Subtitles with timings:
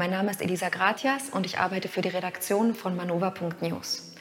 [0.00, 4.14] Mein Name ist Elisa Gratias und ich arbeite für die Redaktion von manova.news.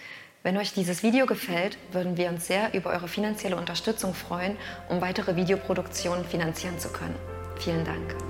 [0.44, 4.58] Wenn euch dieses Video gefällt, würden wir uns sehr über eure finanzielle Unterstützung freuen,
[4.90, 7.16] um weitere Videoproduktionen finanzieren zu können.
[7.60, 8.29] Vielen Dank.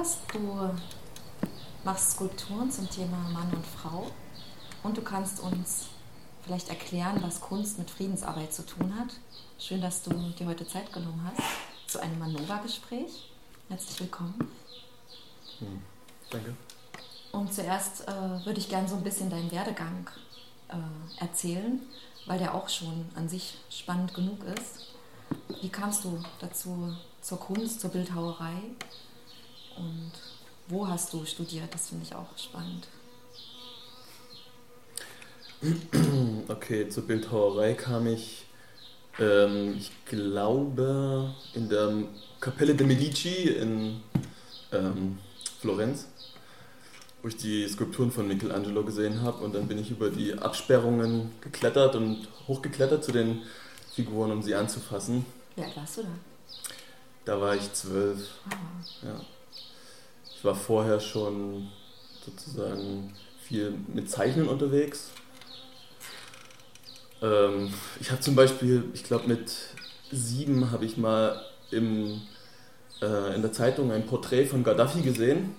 [0.00, 0.70] Lukas, du
[1.84, 4.10] machst Skulpturen zum Thema Mann und Frau
[4.82, 5.88] und du kannst uns
[6.42, 9.08] vielleicht erklären, was Kunst mit Friedensarbeit zu tun hat.
[9.58, 11.46] Schön, dass du dir heute Zeit genommen hast
[11.86, 13.30] zu einem Manova-Gespräch.
[13.68, 14.50] Herzlich willkommen.
[15.58, 15.82] Hm,
[16.30, 16.56] danke.
[17.32, 20.08] Und zuerst äh, würde ich gerne so ein bisschen deinen Werdegang
[20.68, 21.78] äh, erzählen,
[22.24, 24.94] weil der auch schon an sich spannend genug ist.
[25.60, 28.62] Wie kamst du dazu zur Kunst, zur Bildhauerei?
[29.76, 30.12] Und
[30.68, 31.72] wo hast du studiert?
[31.72, 32.86] Das finde ich auch spannend.
[36.48, 38.44] Okay, zur Bildhauerei kam ich,
[39.18, 41.92] ähm, ich glaube, in der
[42.40, 44.02] Kapelle de Medici in
[44.72, 45.18] ähm,
[45.60, 46.08] Florenz,
[47.22, 49.44] wo ich die Skulpturen von Michelangelo gesehen habe.
[49.44, 53.42] Und dann bin ich über die Absperrungen geklettert und hochgeklettert zu den
[53.94, 55.26] Figuren, um sie anzufassen.
[55.54, 56.08] Wie alt warst du da?
[57.26, 58.40] Da war ich zwölf.
[58.48, 59.06] Ah.
[59.06, 59.20] Ja.
[60.40, 61.68] Ich war vorher schon
[62.24, 65.10] sozusagen viel mit Zeichnen unterwegs.
[67.20, 69.54] Ähm, ich habe zum Beispiel, ich glaube mit
[70.10, 72.22] sieben habe ich mal im,
[73.02, 75.54] äh, in der Zeitung ein Porträt von Gaddafi gesehen.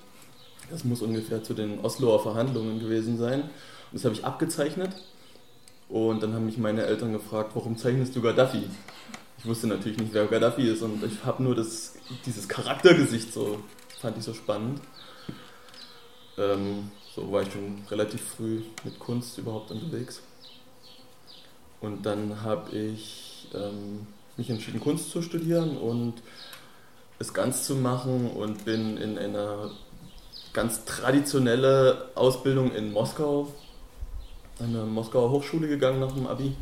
[0.71, 3.41] Das muss ungefähr zu den Osloer Verhandlungen gewesen sein.
[3.41, 3.51] Und
[3.93, 4.95] das habe ich abgezeichnet.
[5.89, 8.63] Und dann haben mich meine Eltern gefragt, warum zeichnest du Gaddafi?
[9.37, 11.93] Ich wusste natürlich nicht, wer Gaddafi ist und ich habe nur das,
[12.25, 13.59] dieses Charaktergesicht so
[14.01, 14.81] fand ich so spannend.
[16.37, 20.21] Ähm, so war ich schon relativ früh mit Kunst überhaupt unterwegs.
[21.81, 24.07] Und dann habe ich ähm,
[24.37, 26.15] mich entschieden, Kunst zu studieren und
[27.19, 29.71] es ganz zu machen und bin in eine
[30.53, 33.53] ganz traditionelle Ausbildung in Moskau,
[34.59, 36.55] an eine Moskauer Hochschule gegangen nach dem Abi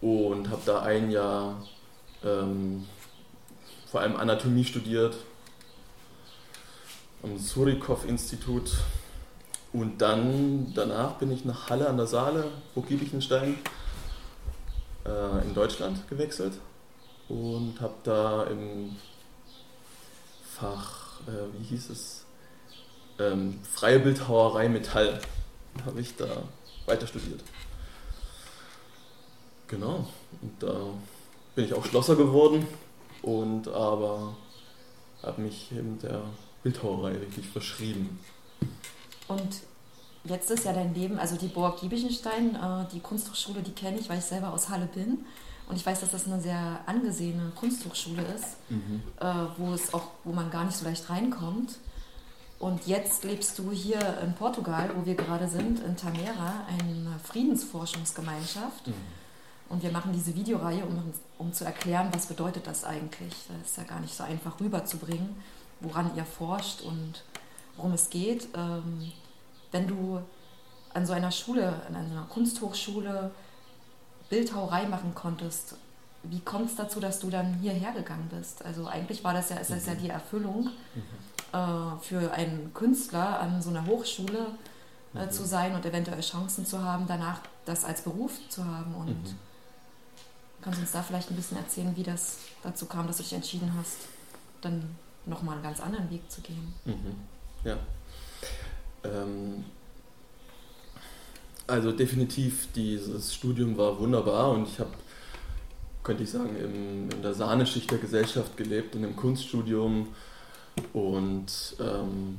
[0.00, 1.66] und habe da ein Jahr
[2.24, 2.86] ähm,
[3.90, 5.16] vor allem Anatomie studiert,
[7.26, 8.76] am Surikov-Institut.
[9.72, 13.58] Und dann, danach bin ich nach Halle an der Saale, Burg Giebichenstein,
[15.04, 16.54] äh, in Deutschland gewechselt.
[17.28, 18.96] Und habe da im
[20.48, 22.24] Fach, äh, wie hieß es,
[23.18, 25.20] ähm, Freie Bildhauerei Metall,
[25.84, 26.44] habe ich da
[26.86, 27.42] weiter studiert.
[29.68, 30.06] Genau,
[30.40, 30.74] und da
[31.56, 32.66] bin ich auch Schlosser geworden.
[33.22, 34.36] Und aber
[35.22, 36.22] habe mich eben der
[36.66, 38.18] Bildhauerei richtig verschrieben.
[39.28, 39.58] Und
[40.24, 44.08] jetzt ist ja dein Leben, also die Burg Giebichenstein, äh, die Kunsthochschule, die kenne ich,
[44.08, 45.18] weil ich selber aus Halle bin.
[45.68, 49.00] Und ich weiß, dass das eine sehr angesehene Kunsthochschule ist, mhm.
[49.20, 51.78] äh, wo, es auch, wo man gar nicht so leicht reinkommt.
[52.58, 58.88] Und jetzt lebst du hier in Portugal, wo wir gerade sind, in Tamera, eine Friedensforschungsgemeinschaft.
[58.88, 58.94] Mhm.
[59.68, 63.34] Und wir machen diese Videoreihe, um, um zu erklären, was bedeutet das eigentlich.
[63.48, 65.36] Das ist ja gar nicht so einfach rüberzubringen
[65.80, 67.22] woran ihr forscht und
[67.76, 68.48] worum es geht.
[68.54, 69.12] Ähm,
[69.72, 70.20] wenn du
[70.94, 73.30] an so einer Schule, an einer Kunsthochschule
[74.28, 75.76] Bildhauerei machen konntest,
[76.22, 78.64] wie kommt es dazu, dass du dann hierher gegangen bist?
[78.64, 79.98] Also eigentlich war das ja, ist das ja mhm.
[79.98, 81.02] die Erfüllung mhm.
[81.52, 84.46] äh, für einen Künstler an so einer Hochschule
[85.14, 85.30] äh, mhm.
[85.30, 88.94] zu sein und eventuell Chancen zu haben, danach das als Beruf zu haben.
[88.94, 89.38] Und mhm.
[90.62, 93.34] kannst du uns da vielleicht ein bisschen erzählen, wie das dazu kam, dass du dich
[93.34, 93.98] entschieden hast,
[94.62, 96.74] dann nochmal einen ganz anderen Weg zu gehen.
[96.84, 97.14] Mhm.
[97.64, 97.78] Ja.
[99.04, 99.64] Ähm,
[101.66, 104.90] also definitiv, dieses Studium war wunderbar und ich habe,
[106.04, 110.08] könnte ich sagen, im, in der Sahneschicht der Gesellschaft gelebt, in einem Kunststudium
[110.92, 112.38] und ähm,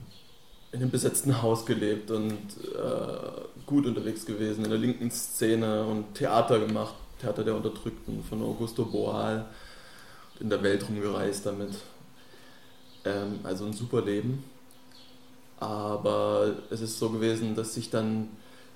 [0.71, 6.13] in einem besetzten Haus gelebt und äh, gut unterwegs gewesen, in der linken Szene und
[6.13, 9.45] Theater gemacht, Theater der Unterdrückten von Augusto Boal,
[10.39, 11.71] in der Welt rumgereist damit.
[13.07, 14.43] Ähm, also ein super Leben.
[15.59, 18.29] Aber es ist so gewesen, dass sich dann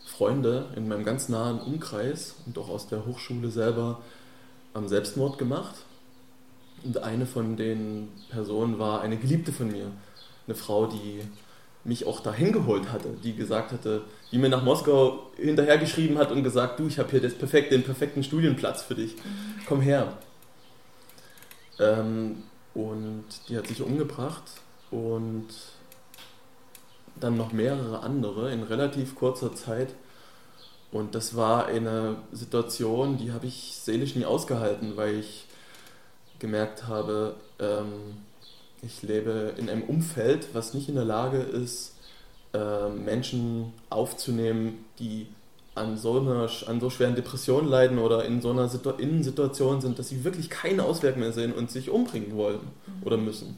[0.06, 4.01] Freunde in meinem ganz nahen Umkreis und auch aus der Hochschule selber
[4.74, 5.75] am Selbstmord gemacht.
[6.83, 9.92] Und eine von den Personen war eine Geliebte von mir.
[10.48, 11.22] Eine Frau, die
[11.83, 14.01] mich auch dahin geholt hatte, die gesagt hatte,
[14.31, 17.83] die mir nach Moskau hinterhergeschrieben hat und gesagt, du, ich habe hier das perfekte, den
[17.83, 19.16] perfekten Studienplatz für dich,
[19.68, 20.18] komm her.
[21.80, 24.44] Ähm, und die hat sich umgebracht
[24.91, 25.47] und
[27.19, 29.94] dann noch mehrere andere in relativ kurzer Zeit.
[30.91, 35.45] Und das war eine Situation, die habe ich seelisch nie ausgehalten, weil ich
[36.39, 38.18] gemerkt habe, ähm,
[38.81, 41.95] ich lebe in einem Umfeld, was nicht in der Lage ist,
[42.53, 45.27] äh, Menschen aufzunehmen, die
[45.73, 50.00] an so, einer, an so schweren Depressionen leiden oder in so einer Situ Innensituation sind,
[50.00, 53.03] dass sie wirklich keine Ausweg mehr sehen und sich umbringen wollen mhm.
[53.03, 53.57] oder müssen.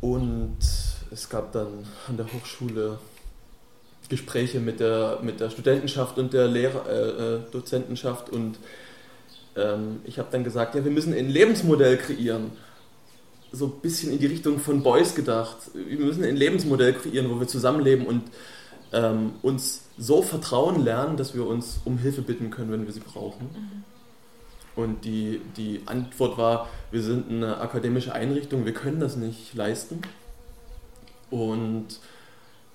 [0.00, 0.58] Und
[1.10, 2.98] es gab dann an der Hochschule
[4.08, 8.58] Gespräche mit der, mit der Studentenschaft und der Lehrer, äh, äh Dozentenschaft und
[9.54, 12.52] ähm, ich habe dann gesagt, ja, wir müssen ein Lebensmodell kreieren.
[13.52, 15.56] So ein bisschen in die Richtung von Beuys gedacht.
[15.74, 18.22] Wir müssen ein Lebensmodell kreieren, wo wir zusammenleben und
[18.92, 23.00] ähm, uns so vertrauen lernen, dass wir uns um Hilfe bitten können, wenn wir sie
[23.00, 23.46] brauchen.
[23.46, 23.84] Mhm.
[24.76, 30.00] Und die, die Antwort war, wir sind eine akademische Einrichtung, wir können das nicht leisten.
[31.30, 31.98] Und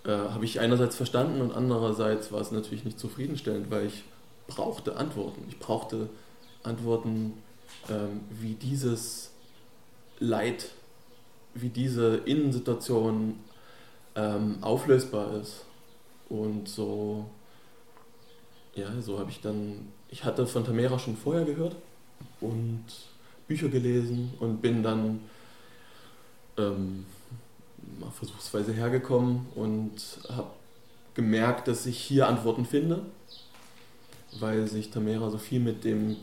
[0.05, 4.03] äh, habe ich einerseits verstanden und andererseits war es natürlich nicht zufriedenstellend, weil ich
[4.47, 5.45] brauchte Antworten.
[5.47, 6.09] Ich brauchte
[6.61, 7.33] Antworten,
[7.89, 9.31] ähm, wie dieses
[10.19, 10.71] Leid,
[11.53, 13.39] wie diese Innensituation
[14.15, 15.65] ähm, auflösbar ist.
[16.29, 17.25] Und so,
[18.75, 21.75] ja, so habe ich dann, ich hatte von Tamera schon vorher gehört
[22.41, 22.85] und
[23.47, 25.19] Bücher gelesen und bin dann
[26.57, 27.05] ähm,
[27.99, 29.91] mal versuchsweise hergekommen und
[30.29, 30.49] habe
[31.13, 33.03] gemerkt, dass ich hier Antworten finde,
[34.39, 36.17] weil sich Tamera so viel mit dem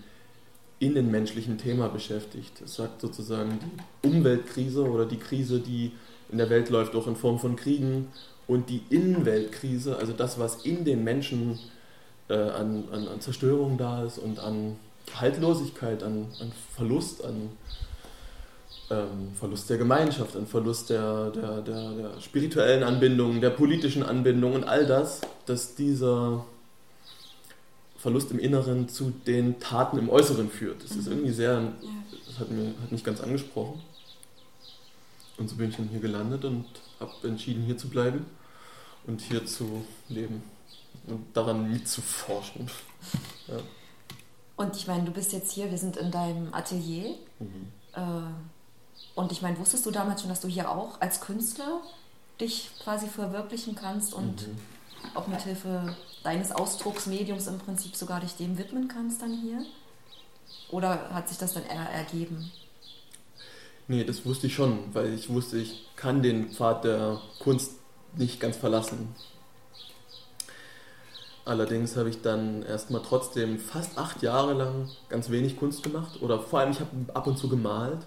[0.80, 2.62] innenmenschlichen Thema beschäftigt.
[2.62, 3.58] Es sagt sozusagen
[4.02, 5.92] die Umweltkrise oder die Krise, die
[6.32, 8.08] in der Welt läuft, auch in Form von Kriegen
[8.50, 11.60] und die Innenweltkrise, also das, was in den Menschen
[12.28, 14.76] äh, an, an, an, Zerstörung da ist und an
[15.14, 17.50] Haltlosigkeit, an, an Verlust, an
[18.90, 24.54] ähm, Verlust der Gemeinschaft, an Verlust der, der, der, der spirituellen Anbindung, der politischen Anbindung
[24.54, 26.44] und all das, dass dieser
[27.98, 30.82] Verlust im Inneren zu den Taten im Äußeren führt.
[30.82, 31.12] Das ist mhm.
[31.12, 31.72] irgendwie sehr,
[32.26, 33.80] das hat, mir, hat mich ganz angesprochen.
[35.38, 36.64] Und so bin ich dann hier gelandet und
[36.98, 38.26] habe entschieden, hier zu bleiben
[39.10, 40.42] und hier zu leben
[41.06, 42.70] und daran mitzuforschen.
[43.48, 43.56] Ja.
[44.56, 47.16] Und ich meine, du bist jetzt hier, wir sind in deinem Atelier.
[47.40, 47.72] Mhm.
[47.94, 48.00] Äh,
[49.16, 51.80] und ich meine, wusstest du damals schon, dass du hier auch als Künstler
[52.40, 54.56] dich quasi verwirklichen kannst und mhm.
[55.14, 59.64] auch mit Hilfe deines Ausdrucksmediums im Prinzip sogar dich dem widmen kannst dann hier?
[60.70, 62.52] Oder hat sich das dann eher ergeben?
[63.88, 67.79] Nee, das wusste ich schon, weil ich wusste, ich kann den Pfad der Kunst
[68.16, 69.14] nicht ganz verlassen.
[71.44, 76.38] Allerdings habe ich dann erstmal trotzdem fast acht Jahre lang ganz wenig Kunst gemacht oder
[76.38, 78.06] vor allem ich habe ab und zu gemalt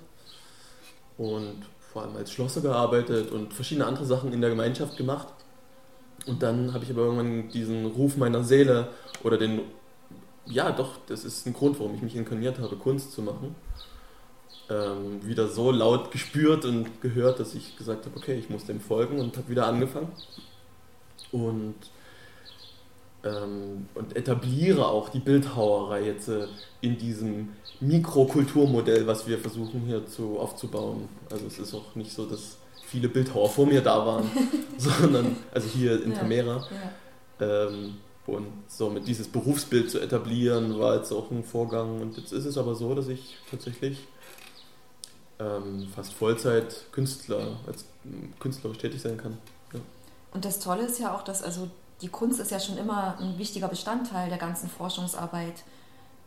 [1.17, 5.27] und vor allem als Schlosser gearbeitet und verschiedene andere Sachen in der Gemeinschaft gemacht.
[6.25, 8.89] Und dann habe ich aber irgendwann diesen Ruf meiner Seele
[9.23, 9.61] oder den,
[10.45, 13.55] ja doch, das ist ein Grund, warum ich mich inkarniert habe, Kunst zu machen
[14.69, 18.79] ähm, wieder so laut gespürt und gehört, dass ich gesagt habe, okay, ich muss dem
[18.79, 20.11] folgen und habe wieder angefangen.
[21.31, 21.75] Und,
[23.23, 26.47] ähm, und etabliere auch die Bildhauerei jetzt äh,
[26.81, 31.09] in diesem Mikrokulturmodell, was wir versuchen hier zu, aufzubauen.
[31.29, 34.29] Also es ist auch nicht so, dass viele Bildhauer vor mir da waren,
[34.77, 36.67] sondern also hier in ja, Tamera.
[37.39, 37.67] Ja.
[37.67, 41.99] Ähm, und somit dieses Berufsbild zu etablieren, war jetzt auch ein Vorgang.
[41.99, 43.97] Und jetzt ist es aber so, dass ich tatsächlich
[45.39, 47.85] ähm, fast Vollzeit Künstler, als
[48.39, 49.37] künstlerisch tätig sein kann.
[49.73, 49.79] Ja.
[50.33, 51.69] Und das Tolle ist ja auch, dass also
[52.01, 55.63] die Kunst ist ja schon immer ein wichtiger Bestandteil der ganzen Forschungsarbeit,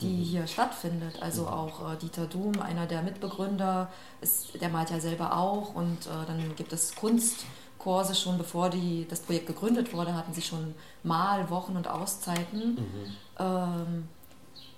[0.01, 0.23] die mhm.
[0.23, 1.23] hier stattfindet.
[1.23, 1.49] Also mhm.
[1.49, 3.89] auch äh, Dieter Doom, einer der Mitbegründer,
[4.21, 9.07] ist, der malt ja selber auch und äh, dann gibt es Kunstkurse schon bevor die,
[9.09, 12.75] das Projekt gegründet wurde, hatten sie schon Malwochen und Auszeiten.
[12.75, 13.17] Mhm.
[13.39, 14.09] Ähm,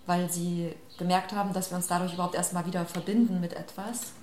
[0.07, 4.15] weil sie gemerkt haben, dass wir uns dadurch überhaupt erstmal wieder verbinden mit etwas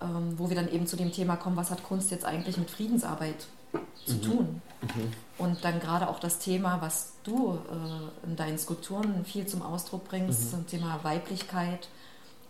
[0.00, 2.70] ähm, wo wir dann eben zu dem Thema kommen, was hat Kunst jetzt eigentlich mit
[2.70, 3.46] Friedensarbeit
[4.04, 4.22] zu mhm.
[4.22, 4.62] tun?
[4.82, 5.12] Mhm.
[5.38, 10.08] Und dann gerade auch das Thema, was du äh, in deinen Skulpturen viel zum Ausdruck
[10.08, 10.50] bringst, mhm.
[10.50, 11.88] zum Thema Weiblichkeit,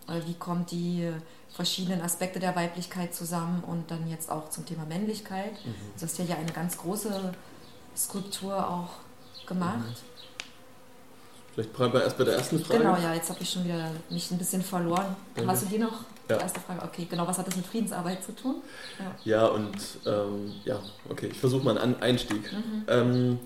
[0.09, 1.11] äh, wie kommt die
[1.53, 5.53] verschiedenen Aspekte der Weiblichkeit zusammen und dann jetzt auch zum Thema Männlichkeit.
[5.65, 5.75] Mhm.
[5.99, 7.33] Du hast ja hier eine ganz große
[7.97, 10.03] Skulptur auch gemacht.
[11.57, 12.81] Vielleicht bleiben wir erst bei der ersten Frage.
[12.81, 15.17] Genau, ja, jetzt habe ich schon wieder mich ein bisschen verloren.
[15.37, 15.47] Mhm.
[15.47, 16.05] Hast du die noch?
[16.29, 16.39] Die ja.
[16.39, 18.57] erste Frage, okay, genau, was hat das mit Friedensarbeit zu tun?
[19.25, 22.53] Ja, ja und ähm, ja, okay, ich versuche mal einen Einstieg.
[22.53, 22.85] Mhm.
[22.89, 23.39] Ähm,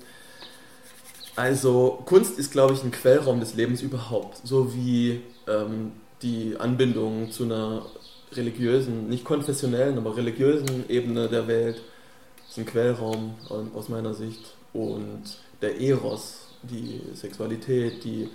[1.37, 7.31] also Kunst ist, glaube ich, ein Quellraum des Lebens überhaupt, so wie ähm, die Anbindung
[7.31, 7.87] zu einer
[8.33, 11.81] religiösen, nicht konfessionellen, aber religiösen Ebene der Welt
[12.49, 13.37] ist ein Quellraum
[13.73, 14.55] aus meiner Sicht.
[14.73, 15.23] Und
[15.63, 18.29] der Eros, die Sexualität, die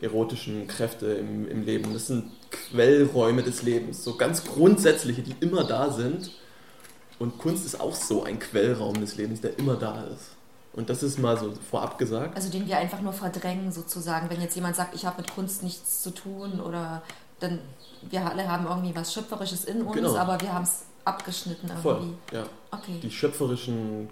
[0.00, 5.64] erotischen Kräfte im, im Leben, das sind Quellräume des Lebens, so ganz grundsätzliche, die immer
[5.64, 6.30] da sind.
[7.18, 10.36] Und Kunst ist auch so ein Quellraum des Lebens, der immer da ist.
[10.72, 12.36] Und das ist mal so vorab gesagt.
[12.36, 14.30] Also den wir einfach nur verdrängen sozusagen.
[14.30, 17.02] Wenn jetzt jemand sagt, ich habe mit Kunst nichts zu tun oder
[17.40, 17.58] dann
[18.08, 20.16] wir alle haben irgendwie was Schöpferisches in uns, genau.
[20.16, 21.82] aber wir haben es abgeschnitten irgendwie.
[21.82, 22.44] Voll, ja.
[22.70, 23.00] Okay.
[23.02, 24.08] Die schöpferischen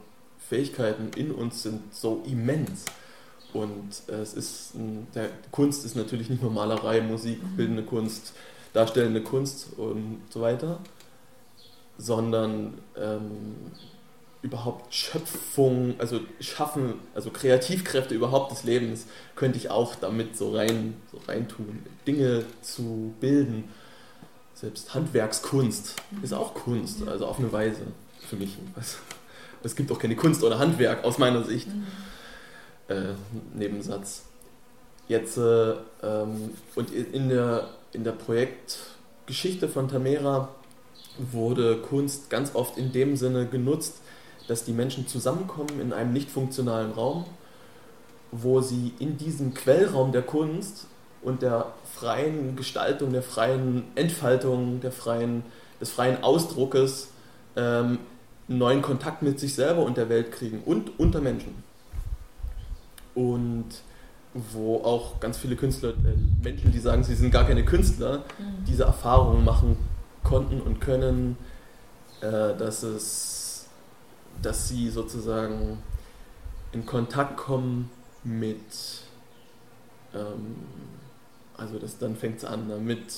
[0.48, 2.84] Fähigkeiten in uns sind so immens.
[3.56, 4.72] Und es ist,
[5.14, 7.56] der Kunst ist natürlich nicht nur Malerei, Musik, mhm.
[7.56, 8.34] bildende Kunst,
[8.72, 10.78] darstellende Kunst und so weiter,
[11.96, 13.56] sondern ähm,
[14.42, 20.94] überhaupt Schöpfung, also Schaffen, also Kreativkräfte überhaupt des Lebens, könnte ich auch damit so rein
[21.10, 21.80] so reintun.
[22.06, 23.64] Dinge zu bilden.
[24.54, 27.82] Selbst Handwerkskunst ist auch Kunst, also auf eine Weise
[28.20, 28.56] für mich.
[29.62, 31.68] Es gibt auch keine Kunst oder Handwerk aus meiner Sicht.
[32.88, 33.14] Äh,
[33.54, 34.22] Nebensatz.
[35.08, 40.50] Jetzt äh, ähm, und in der, in der Projektgeschichte von Tamera
[41.18, 43.96] wurde Kunst ganz oft in dem Sinne genutzt,
[44.46, 47.24] dass die Menschen zusammenkommen in einem nicht funktionalen Raum,
[48.30, 50.86] wo sie in diesem Quellraum der Kunst
[51.22, 55.42] und der freien Gestaltung, der freien Entfaltung, der freien,
[55.80, 57.08] des freien Ausdruckes
[57.56, 57.98] ähm,
[58.48, 61.65] einen neuen Kontakt mit sich selber und der Welt kriegen und unter Menschen.
[63.16, 63.66] Und
[64.34, 68.64] wo auch ganz viele Künstler, äh, Menschen, die sagen, sie sind gar keine Künstler, mhm.
[68.68, 69.76] diese Erfahrungen machen
[70.22, 71.36] konnten und können,
[72.20, 73.36] äh, dass es
[74.42, 75.78] dass sie sozusagen
[76.72, 77.90] in Kontakt kommen
[78.24, 78.60] mit,
[80.14, 80.56] ähm,
[81.56, 83.14] also das, dann fängt es an ne, mit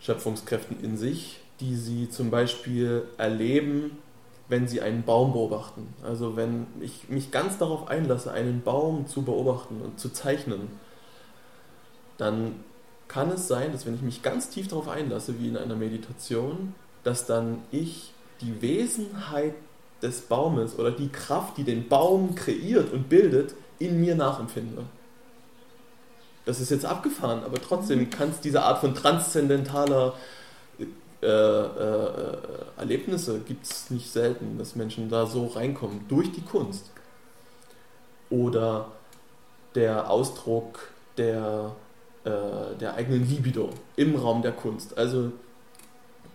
[0.00, 3.98] Schöpfungskräften in sich, die sie zum Beispiel erleben,
[4.48, 5.94] wenn sie einen Baum beobachten.
[6.02, 10.68] Also wenn ich mich ganz darauf einlasse, einen Baum zu beobachten und zu zeichnen,
[12.16, 12.64] dann
[13.08, 16.74] kann es sein, dass wenn ich mich ganz tief darauf einlasse, wie in einer Meditation,
[17.04, 19.54] dass dann ich die Wesenheit
[20.02, 24.84] des Baumes oder die Kraft, die den Baum kreiert und bildet, in mir nachempfinde.
[26.44, 30.14] Das ist jetzt abgefahren, aber trotzdem kann es diese Art von transzendentaler
[31.22, 32.38] äh, äh,
[32.76, 36.90] Erlebnisse gibt es nicht selten, dass Menschen da so reinkommen durch die Kunst.
[38.28, 38.92] Oder
[39.74, 41.74] der Ausdruck der,
[42.24, 44.96] äh, der eigenen Libido im Raum der Kunst.
[44.98, 45.32] Also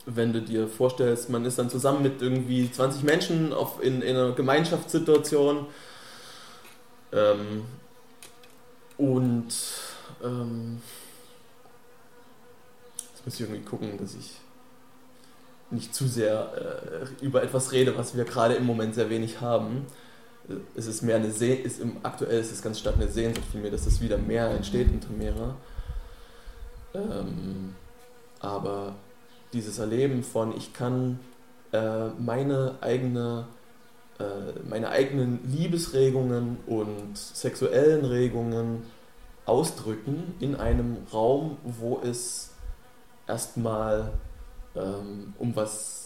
[0.05, 4.15] wenn du dir vorstellst, man ist dann zusammen mit irgendwie 20 Menschen auf, in, in
[4.15, 5.67] einer Gemeinschaftssituation
[7.11, 7.65] ähm,
[8.97, 9.53] und
[10.23, 10.81] ähm,
[13.13, 14.40] jetzt muss ich irgendwie gucken, dass ich
[15.71, 19.85] nicht zu sehr äh, über etwas rede, was wir gerade im Moment sehr wenig haben.
[20.75, 23.61] Es ist mehr eine Se ist im, aktuell ist es ganz stark eine Sehnsucht von
[23.61, 25.55] mir, dass es wieder mehr entsteht in Tamera.
[26.93, 27.75] Ähm,
[28.39, 28.95] aber
[29.53, 31.19] dieses Erleben von, ich kann
[31.71, 33.45] äh, meine eigene
[34.19, 34.23] äh,
[34.67, 38.83] meine eigenen Liebesregungen und sexuellen Regungen
[39.45, 42.51] ausdrücken in einem Raum, wo es
[43.27, 44.11] erstmal
[44.75, 45.99] ähm, um was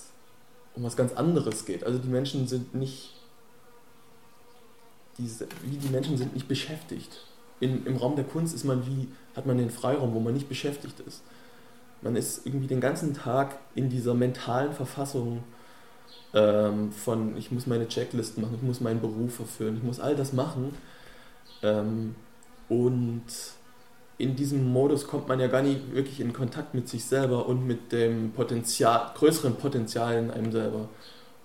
[0.76, 1.84] um was ganz anderes geht.
[1.84, 3.14] Also die Menschen sind nicht
[5.18, 7.26] diese, die Menschen sind nicht beschäftigt.
[7.60, 10.50] In, Im Raum der Kunst ist man wie, hat man den Freiraum, wo man nicht
[10.50, 11.24] beschäftigt ist.
[12.02, 15.44] Man ist irgendwie den ganzen Tag in dieser mentalen Verfassung
[16.34, 20.16] ähm, von, ich muss meine Checklisten machen, ich muss meinen Beruf erfüllen, ich muss all
[20.16, 20.78] das machen.
[21.64, 22.16] Ähm,
[22.68, 23.24] und
[24.18, 27.68] in diesem Modus kommt man ja gar nicht wirklich in Kontakt mit sich selber und
[27.68, 30.88] mit dem Potenzial, größeren Potenzial in einem selber.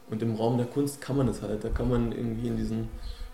[0.09, 1.65] Und im Raum der Kunst kann man es halt.
[1.65, 2.89] Da kann man irgendwie in diesen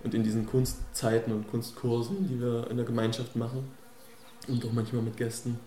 [0.06, 3.68] und in diesen Kunstzeiten und Kunstkursen, die wir in der Gemeinschaft machen
[4.46, 5.58] und auch manchmal mit Gästen,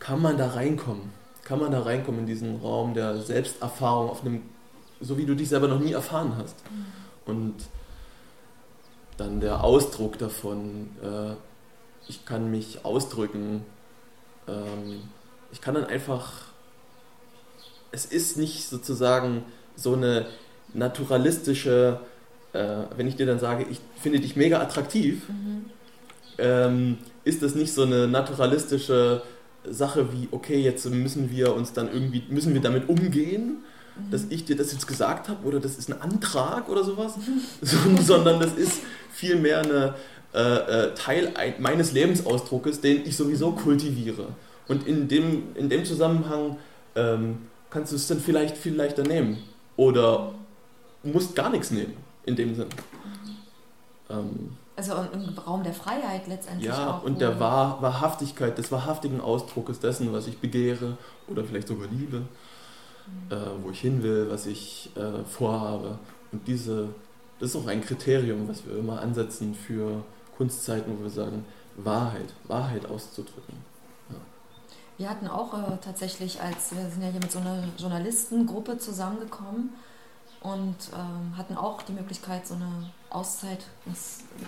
[0.00, 1.12] kann man da reinkommen?
[1.44, 4.42] Kann man da reinkommen in diesen Raum der Selbsterfahrung, auf einem,
[5.00, 6.56] so wie du dich selber noch nie erfahren hast?
[6.70, 6.84] Mhm.
[7.24, 7.54] Und
[9.16, 11.34] dann der Ausdruck davon, äh,
[12.08, 13.64] ich kann mich ausdrücken
[14.48, 15.02] ähm,
[15.52, 16.32] ich kann dann einfach,
[17.90, 19.44] es ist nicht sozusagen
[19.76, 20.26] so eine
[20.72, 22.00] naturalistische,
[22.52, 25.66] äh, wenn ich dir dann sage, ich finde dich mega attraktiv, mhm.
[26.38, 29.22] ähm, ist das nicht so eine naturalistische
[29.68, 33.58] Sache wie, okay, jetzt müssen wir uns dann irgendwie, müssen wir damit umgehen,
[33.96, 34.10] mhm.
[34.10, 37.98] dass ich dir das jetzt gesagt habe oder das ist ein Antrag oder sowas, mhm.
[38.02, 38.80] sondern das ist
[39.12, 39.94] vielmehr eine
[40.34, 44.28] äh, äh, Teil meines Lebensausdruckes, den ich sowieso kultiviere.
[44.68, 46.56] Und in dem, in dem Zusammenhang
[46.94, 49.42] ähm, kannst du es dann vielleicht viel leichter nehmen
[49.76, 50.32] oder
[51.02, 52.68] musst gar nichts nehmen in dem Sinn.
[54.08, 57.02] Ähm, also im Raum der Freiheit letztendlich ja, auch.
[57.02, 60.96] und der Wahr, Wahrhaftigkeit, des wahrhaftigen Ausdruckes dessen, was ich begehre
[61.28, 62.24] oder vielleicht sogar liebe, mhm.
[63.30, 65.98] äh, wo ich hin will, was ich äh, vorhabe.
[66.32, 66.88] Und diese,
[67.38, 70.02] das ist auch ein Kriterium, was wir immer ansetzen für
[70.42, 71.44] Kunstzeiten, wo wir sagen,
[71.76, 73.54] Wahrheit, Wahrheit auszudrücken.
[74.10, 74.16] Ja.
[74.98, 79.72] Wir hatten auch äh, tatsächlich, als wir sind ja hier mit so einer Journalistengruppe zusammengekommen
[80.40, 83.60] und ähm, hatten auch die Möglichkeit, so eine Auszeit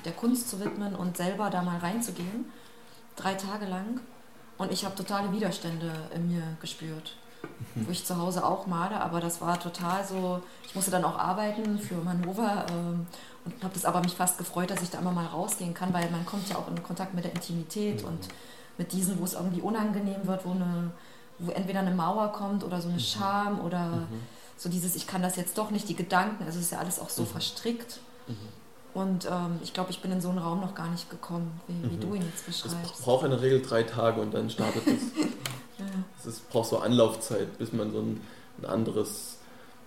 [0.04, 2.46] der Kunst zu widmen und selber da mal reinzugehen,
[3.14, 4.00] drei Tage lang.
[4.58, 7.14] Und ich habe totale Widerstände in mir gespürt,
[7.74, 11.18] wo ich zu Hause auch male, aber das war total so, ich musste dann auch
[11.18, 13.06] arbeiten für Manova ähm,
[13.44, 16.10] und habe das aber mich fast gefreut, dass ich da immer mal rausgehen kann, weil
[16.10, 18.08] man kommt ja auch in Kontakt mit der Intimität mhm.
[18.08, 18.28] und
[18.78, 20.90] mit diesen, wo es irgendwie unangenehm wird, wo, eine,
[21.38, 23.02] wo entweder eine Mauer kommt oder so eine mhm.
[23.02, 24.20] Scham oder mhm.
[24.56, 26.98] so dieses, ich kann das jetzt doch nicht, die Gedanken, also es ist ja alles
[26.98, 27.28] auch so mhm.
[27.28, 28.00] verstrickt.
[28.26, 28.34] Mhm.
[28.94, 31.90] Und ähm, ich glaube, ich bin in so einen Raum noch gar nicht gekommen, wie,
[31.90, 32.94] wie du ihn jetzt beschreibst.
[32.94, 34.92] Es braucht in der Regel drei Tage und dann startet es.
[36.26, 38.20] Es braucht so Anlaufzeit, bis man so ein,
[38.58, 39.38] ein anderes,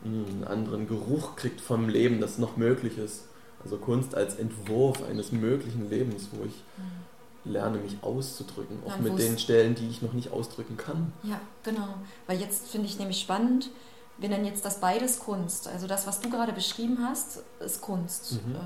[0.04, 3.24] einen anderen Geruch kriegt vom Leben, das noch möglich ist.
[3.64, 7.52] Also Kunst als Entwurf eines möglichen Lebens, wo ich mhm.
[7.52, 11.12] lerne, mich auszudrücken, auch ja, mit den Stellen, die ich noch nicht ausdrücken kann.
[11.24, 11.96] Ja, genau.
[12.28, 13.70] Weil jetzt finde ich nämlich spannend,
[14.18, 15.68] wir nennen jetzt das beides Kunst.
[15.68, 18.34] Also das, was du gerade beschrieben hast, ist Kunst.
[18.46, 18.56] Mhm.
[18.56, 18.60] Äh,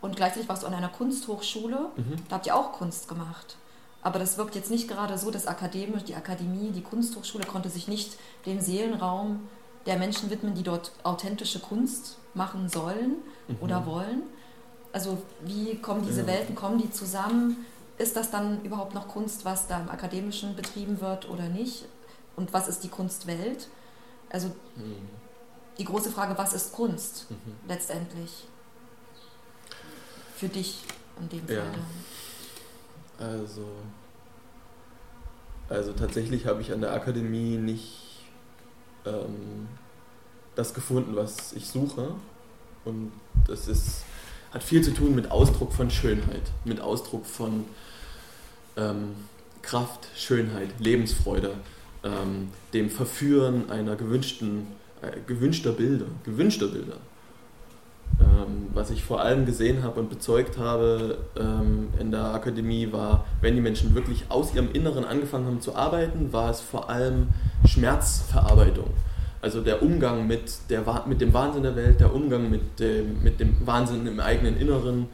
[0.00, 2.16] und gleichzeitig warst du an einer Kunsthochschule, mhm.
[2.28, 3.56] da habt ihr auch Kunst gemacht.
[4.04, 7.88] Aber das wirkt jetzt nicht gerade so, dass akademisch, die Akademie, die Kunsthochschule konnte sich
[7.88, 9.48] nicht dem Seelenraum
[9.86, 13.16] der Menschen widmen, die dort authentische Kunst machen sollen
[13.48, 13.56] mhm.
[13.60, 14.22] oder wollen.
[14.92, 16.26] Also wie kommen diese ja.
[16.26, 17.64] Welten, kommen die zusammen?
[17.96, 21.86] Ist das dann überhaupt noch Kunst, was da im Akademischen betrieben wird oder nicht?
[22.36, 23.68] Und was ist die Kunstwelt?
[24.28, 25.08] Also mhm.
[25.78, 27.36] die große Frage, was ist Kunst mhm.
[27.66, 28.48] letztendlich?
[30.36, 30.82] Für dich
[31.20, 31.56] in dem Fall.
[31.56, 31.62] Ja.
[33.18, 33.66] Also,
[35.68, 38.22] also tatsächlich habe ich an der Akademie nicht
[39.06, 39.68] ähm,
[40.54, 42.14] das gefunden, was ich suche.
[42.84, 43.12] Und
[43.46, 44.04] das ist,
[44.52, 47.64] hat viel zu tun mit Ausdruck von Schönheit, mit Ausdruck von
[48.76, 49.14] ähm,
[49.62, 51.54] Kraft, Schönheit, Lebensfreude,
[52.02, 54.66] ähm, dem Verführen einer gewünschten,
[55.00, 56.98] äh, gewünschter Bilder, gewünschter Bilder.
[58.20, 63.24] Ähm, was ich vor allem gesehen habe und bezeugt habe ähm, in der Akademie war,
[63.40, 67.28] wenn die Menschen wirklich aus ihrem Inneren angefangen haben zu arbeiten, war es vor allem
[67.66, 68.90] Schmerzverarbeitung.
[69.42, 73.40] Also der Umgang mit, der, mit dem Wahnsinn der Welt, der Umgang mit dem, mit
[73.40, 75.08] dem Wahnsinn im eigenen Inneren.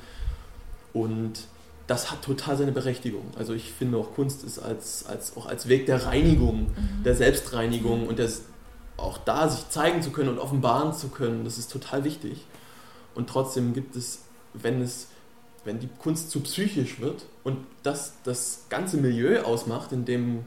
[0.92, 1.40] Und
[1.88, 3.24] das hat total seine Berechtigung.
[3.36, 7.02] Also ich finde auch Kunst ist als, als, auch als Weg der Reinigung, mhm.
[7.04, 8.42] der Selbstreinigung und des,
[8.96, 12.44] auch da sich zeigen zu können und offenbaren zu können, das ist total wichtig.
[13.14, 14.22] Und trotzdem gibt es,
[14.54, 15.08] wenn es,
[15.64, 20.44] wenn die Kunst zu psychisch wird und das das ganze Milieu ausmacht, in dem,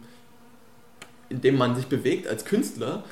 [1.30, 3.04] in dem man sich bewegt als Künstler,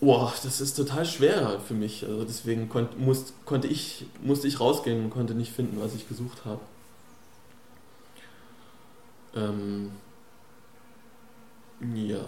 [0.00, 2.04] Boah, das ist total schwer für mich.
[2.04, 6.08] Also deswegen konnt, muss, konnte ich, musste ich rausgehen und konnte nicht finden, was ich
[6.08, 6.60] gesucht habe.
[9.34, 9.92] Ähm,
[11.94, 12.24] ja,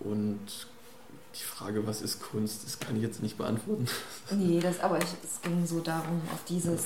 [0.00, 0.66] und
[1.34, 3.86] die Frage, was ist Kunst, das kann ich jetzt nicht beantworten.
[4.30, 6.82] Nee, das, aber ich, es ging so darum, auf dieses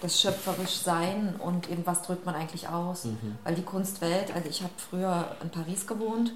[0.00, 3.04] das schöpferisch Sein und eben was drückt man eigentlich aus.
[3.04, 3.38] Mhm.
[3.44, 6.32] Weil die Kunstwelt, also ich habe früher in Paris gewohnt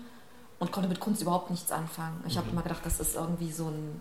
[0.59, 2.22] und konnte mit Kunst überhaupt nichts anfangen.
[2.26, 2.38] Ich mhm.
[2.38, 4.00] habe immer gedacht, das ist irgendwie so ein,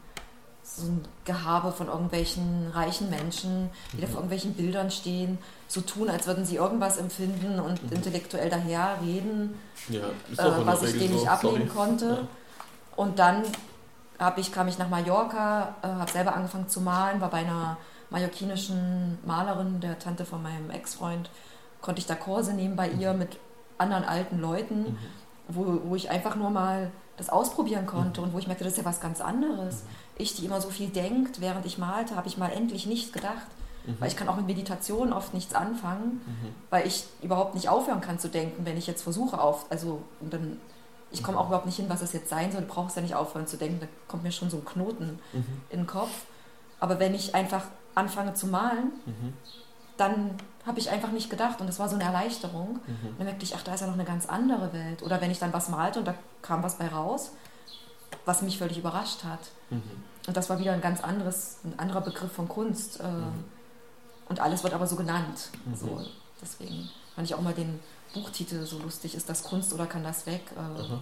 [0.64, 4.02] so ein Gehabe von irgendwelchen reichen Menschen, die mhm.
[4.02, 7.92] da vor irgendwelchen Bildern stehen, so tun, als würden sie irgendwas empfinden und mhm.
[7.92, 9.56] intellektuell daherreden,
[9.90, 11.66] ja, äh, was ich dem nicht Sorry.
[11.66, 12.06] konnte.
[12.06, 12.28] Ja.
[13.00, 13.44] Und dann
[14.38, 17.78] ich, kam ich nach Mallorca, äh, habe selber angefangen zu malen, war bei einer
[18.10, 21.30] mallorquinischen Malerin, der Tante von meinem Ex-Freund,
[21.82, 23.20] konnte ich da Kurse nehmen bei ihr mhm.
[23.20, 23.38] mit
[23.78, 24.82] anderen alten Leuten.
[24.82, 24.98] Mhm
[25.52, 28.28] wo, wo ich einfach nur mal das ausprobieren konnte mhm.
[28.28, 29.82] und wo ich merkte, das ist ja was ganz anderes.
[29.82, 29.90] Mhm.
[30.18, 33.48] Ich, die immer so viel denkt, während ich malte, habe ich mal endlich nicht gedacht,
[33.86, 33.96] Mhm.
[34.00, 36.56] Weil ich kann auch mit Meditation oft nichts anfangen, mhm.
[36.70, 40.34] weil ich überhaupt nicht aufhören kann zu denken, wenn ich jetzt versuche auf, also und
[40.34, 40.60] dann
[41.12, 42.62] ich komme auch überhaupt nicht hin, was es jetzt sein soll.
[42.62, 45.62] Du brauchst ja nicht aufhören zu denken, da kommt mir schon so ein Knoten mhm.
[45.70, 46.26] in den Kopf.
[46.80, 49.34] Aber wenn ich einfach anfange zu malen, mhm.
[49.98, 52.80] dann habe ich einfach nicht gedacht und das war so eine Erleichterung.
[52.86, 53.16] Mhm.
[53.18, 55.02] dann merkte ich, ach, da ist ja noch eine ganz andere Welt.
[55.02, 57.32] Oder wenn ich dann was malte und da kam was bei raus,
[58.26, 59.40] was mich völlig überrascht hat.
[59.70, 59.82] Mhm.
[60.28, 63.00] Und das war wieder ein ganz anderes, ein anderer Begriff von Kunst.
[63.02, 63.46] Ähm,
[64.28, 65.50] und alles wird aber so genannt.
[65.66, 65.76] Mhm.
[65.76, 66.06] So,
[66.42, 67.80] deswegen fand ich auch mal den
[68.14, 69.16] Buchtitel so lustig.
[69.16, 70.42] Ist das Kunst oder kann das weg?
[70.56, 70.96] Äh,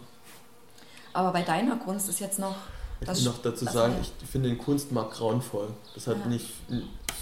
[1.14, 2.56] aber bei deiner Kunst ist jetzt noch.
[3.00, 5.70] Ich will noch dazu sagen, ich finde den Kunstmarkt grauenvoll.
[5.94, 6.26] Das hat ja.
[6.28, 6.48] nicht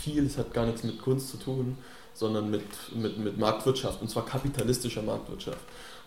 [0.02, 1.78] viel, es hat gar nichts mit Kunst zu tun,
[2.14, 2.64] sondern mit,
[2.96, 5.60] mit, mit Marktwirtschaft, und zwar kapitalistischer Marktwirtschaft.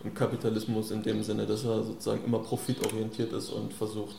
[0.03, 4.15] Und Kapitalismus in dem Sinne, dass er sozusagen immer profitorientiert ist und versucht,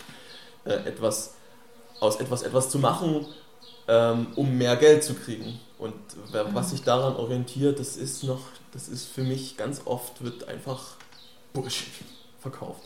[0.65, 1.35] äh, etwas
[2.01, 3.27] aus etwas etwas zu machen,
[3.89, 5.61] ähm, um mehr Geld zu kriegen.
[5.79, 5.95] Und
[6.33, 6.71] was mhm.
[6.71, 8.41] sich daran orientiert, das ist noch,
[8.73, 10.97] das ist für mich ganz oft, wird einfach
[11.53, 11.89] Bullshit
[12.41, 12.83] verkauft.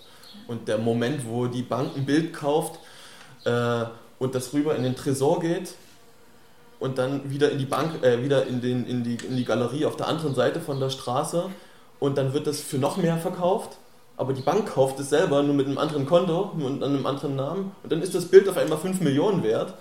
[0.49, 2.81] Und der Moment, wo die Bank ein Bild kauft
[3.45, 3.85] äh,
[4.19, 5.75] und das rüber in den Tresor geht
[6.81, 9.85] und dann wieder in die Bank, äh, wieder in, den, in, die, in die Galerie
[9.85, 11.51] auf der anderen Seite von der Straße
[12.01, 13.79] und dann wird das für noch mehr verkauft,
[14.17, 17.73] aber die Bank kauft es selber nur mit einem anderen Konto und einem anderen Namen
[17.83, 19.75] und dann ist das Bild auf einmal 5 Millionen wert.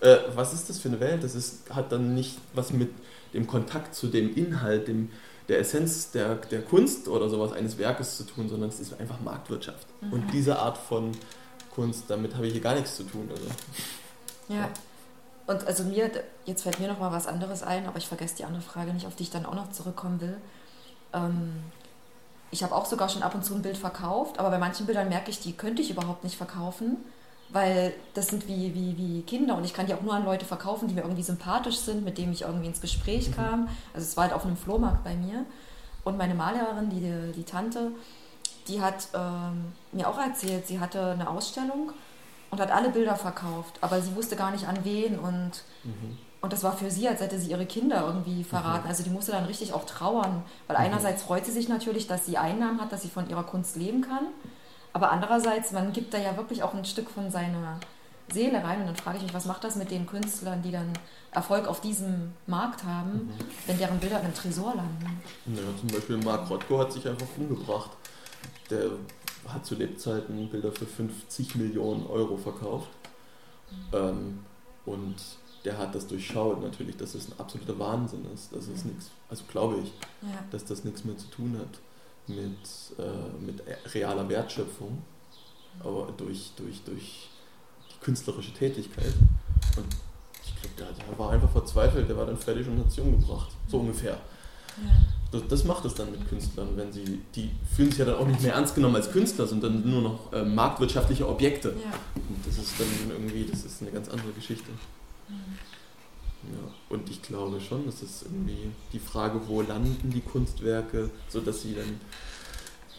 [0.00, 1.22] Äh, was ist das für eine Welt?
[1.22, 2.90] Das ist, hat dann nicht was mit
[3.34, 5.10] dem Kontakt zu dem Inhalt, dem,
[5.48, 9.20] der Essenz der, der Kunst oder sowas eines Werkes zu tun, sondern es ist einfach
[9.20, 9.86] Marktwirtschaft.
[10.00, 10.12] Mhm.
[10.12, 11.12] Und diese Art von
[11.74, 13.28] Kunst, damit habe ich hier gar nichts zu tun.
[13.30, 13.46] Also.
[14.48, 14.68] Ja.
[15.46, 16.10] Und also mir,
[16.44, 19.06] jetzt fällt mir noch mal was anderes ein, aber ich vergesse die andere Frage nicht,
[19.06, 20.36] auf die ich dann auch noch zurückkommen will.
[21.12, 21.62] Ähm,
[22.50, 25.08] ich habe auch sogar schon ab und zu ein Bild verkauft, aber bei manchen Bildern
[25.08, 26.98] merke ich, die könnte ich überhaupt nicht verkaufen,
[27.52, 30.46] weil das sind wie, wie, wie Kinder und ich kann die auch nur an Leute
[30.46, 33.34] verkaufen, die mir irgendwie sympathisch sind, mit denen ich irgendwie ins Gespräch mhm.
[33.34, 33.68] kam.
[33.92, 35.44] Also es war halt auf einem Flohmarkt bei mir.
[36.04, 37.92] Und meine Malerin, die, die Tante,
[38.68, 41.92] die hat ähm, mir auch erzählt, sie hatte eine Ausstellung
[42.50, 46.18] und hat alle Bilder verkauft, aber sie wusste gar nicht an wen und, mhm.
[46.40, 48.84] und das war für sie, als hätte sie ihre Kinder irgendwie verraten.
[48.84, 48.90] Mhm.
[48.90, 50.84] Also die musste dann richtig auch trauern, weil mhm.
[50.84, 54.00] einerseits freut sie sich natürlich, dass sie Einnahmen hat, dass sie von ihrer Kunst leben
[54.00, 54.26] kann,
[54.92, 57.78] aber andererseits, man gibt da ja wirklich auch ein Stück von seiner
[58.30, 60.92] Seele rein und dann frage ich mich, was macht das mit den Künstlern, die dann
[61.32, 63.32] Erfolg auf diesem Markt haben, mhm.
[63.66, 65.20] wenn deren Bilder in einem Tresor landen?
[65.46, 67.90] Ja, zum Beispiel Mark Rothko hat sich einfach umgebracht.
[68.70, 68.90] Der
[69.48, 72.88] hat zu Lebzeiten Bilder für 50 Millionen Euro verkauft.
[73.70, 73.76] Mhm.
[73.92, 74.38] Ähm,
[74.84, 75.16] und
[75.64, 78.54] der hat das durchschaut natürlich, dass es ein absoluter Wahnsinn ist.
[78.54, 80.38] Dass es nichts, also glaube ich, ja.
[80.50, 81.78] dass das nichts mehr zu tun hat
[82.34, 83.62] mit, äh, mit
[83.94, 85.02] realer Wertschöpfung,
[85.80, 87.28] aber durch, durch, durch
[87.90, 89.14] die künstlerische Tätigkeit.
[89.76, 89.96] Und
[90.44, 93.50] ich glaube, der, der, war einfach verzweifelt, der war dann fertig und hat sich umgebracht.
[93.68, 94.12] So ungefähr.
[94.12, 95.06] Ja.
[95.30, 98.26] Das, das, macht es dann mit Künstlern, wenn sie, die fühlen sich ja dann auch
[98.26, 101.68] nicht mehr ernst genommen als Künstler, sondern nur noch äh, marktwirtschaftliche Objekte.
[101.68, 101.92] Ja.
[102.14, 104.70] Und das ist dann irgendwie, das ist eine ganz andere Geschichte.
[105.28, 105.58] Mhm.
[106.50, 111.62] Ja, und ich glaube schon, das ist irgendwie die Frage, wo landen die Kunstwerke, sodass
[111.62, 112.00] sie dann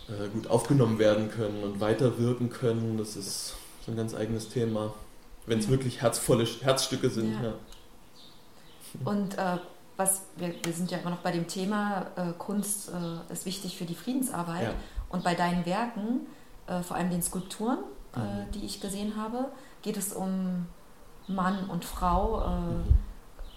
[0.08, 2.98] äh, gut aufgenommen werden können und weiterwirken können.
[2.98, 4.94] Das ist so ein ganz eigenes Thema,
[5.46, 5.72] wenn es ja.
[5.72, 7.34] wirklich herzvolle Herzstücke sind.
[7.44, 7.54] Ja.
[9.04, 9.58] Und äh,
[9.98, 13.78] was wir, wir sind ja immer noch bei dem Thema, äh, Kunst äh, ist wichtig
[13.78, 14.74] für die Friedensarbeit.
[15.10, 16.22] Und bei deinen Werken,
[16.68, 17.80] äh, vor allem den Skulpturen,
[18.16, 18.52] äh, mhm.
[18.54, 19.52] die ich gesehen habe,
[19.82, 20.66] geht es um
[21.28, 22.48] Mann und Frau.
[22.48, 22.84] Mhm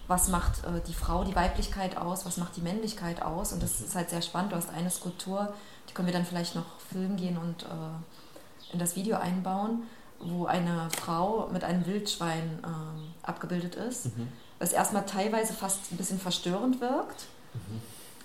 [0.07, 3.53] was macht äh, die Frau die Weiblichkeit aus, was macht die Männlichkeit aus.
[3.53, 3.85] Und das mhm.
[3.87, 4.53] ist halt sehr spannend.
[4.53, 5.53] Du hast eine Skulptur,
[5.89, 9.83] die können wir dann vielleicht noch filmen gehen und äh, in das Video einbauen,
[10.19, 14.29] wo eine Frau mit einem Wildschwein äh, abgebildet ist, mhm.
[14.59, 17.25] was erstmal teilweise fast ein bisschen verstörend wirkt.
[17.53, 17.81] Mhm.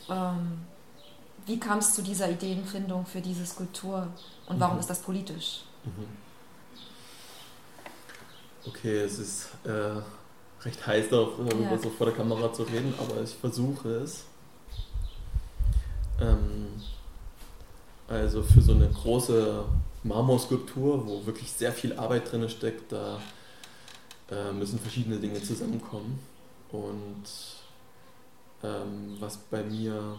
[0.08, 0.58] Ähm,
[1.46, 4.06] wie kam es zu dieser Ideenfindung für diese Skulptur
[4.46, 4.80] und warum mhm.
[4.80, 5.64] ist das politisch?
[5.84, 6.06] Mhm.
[8.64, 10.00] Okay, es ist äh,
[10.64, 11.78] recht heiß darüber ja.
[11.78, 14.24] so vor der Kamera zu reden, aber ich versuche es.
[16.20, 16.68] Ähm,
[18.08, 19.64] also für so eine große
[20.04, 23.18] Marmorskulptur, wo wirklich sehr viel Arbeit drin steckt, da
[24.30, 26.18] äh, müssen verschiedene Dinge zusammenkommen.
[26.70, 27.24] Und
[28.62, 30.16] ähm, was bei mir,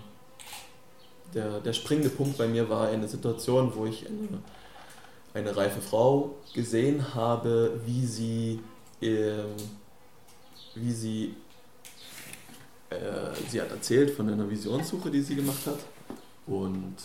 [1.33, 4.39] der, der springende Punkt bei mir war eine Situation, wo ich eine,
[5.33, 8.59] eine reife Frau gesehen habe, wie sie
[9.01, 9.55] ähm,
[10.75, 11.35] wie sie,
[12.89, 12.95] äh,
[13.49, 15.79] sie hat erzählt von einer Visionssuche, die sie gemacht hat
[16.45, 16.95] und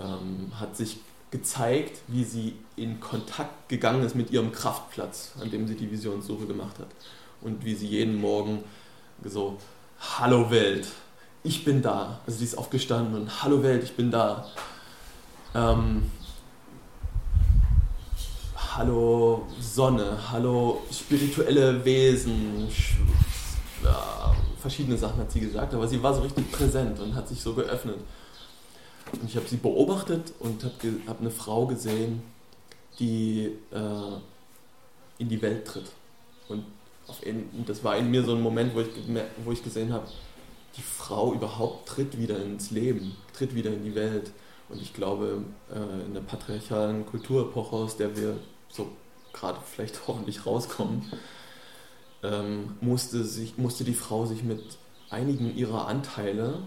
[0.00, 0.98] ähm, hat sich
[1.30, 6.46] gezeigt, wie sie in Kontakt gegangen ist mit ihrem Kraftplatz, an dem sie die Visionssuche
[6.46, 6.88] gemacht hat
[7.40, 8.62] und wie sie jeden Morgen
[9.24, 9.56] So,
[10.18, 10.86] hallo Welt,
[11.44, 12.20] ich bin da.
[12.26, 14.46] Also die ist aufgestanden und hallo Welt, ich bin da.
[15.54, 16.10] Ähm,
[18.76, 22.68] hallo Sonne, hallo spirituelle Wesen,
[23.84, 27.40] ja, verschiedene Sachen hat sie gesagt, aber sie war so richtig präsent und hat sich
[27.40, 27.98] so geöffnet.
[29.12, 30.74] Und ich habe sie beobachtet und habe
[31.06, 32.22] hab eine Frau gesehen,
[32.98, 34.18] die äh,
[35.18, 35.90] in die Welt tritt.
[36.48, 36.64] Und,
[37.20, 38.88] in, das war in mir so ein Moment, wo ich,
[39.44, 40.06] wo ich gesehen habe,
[40.78, 44.30] die Frau überhaupt tritt wieder ins Leben, tritt wieder in die Welt.
[44.70, 48.38] Und ich glaube, äh, in der patriarchalen Kulturepoche, aus der wir
[48.72, 48.90] so
[49.32, 51.04] gerade vielleicht hoffentlich rauskommen,
[52.22, 54.62] ähm, musste, sich, musste die Frau sich mit
[55.10, 56.62] einigen ihrer Anteile,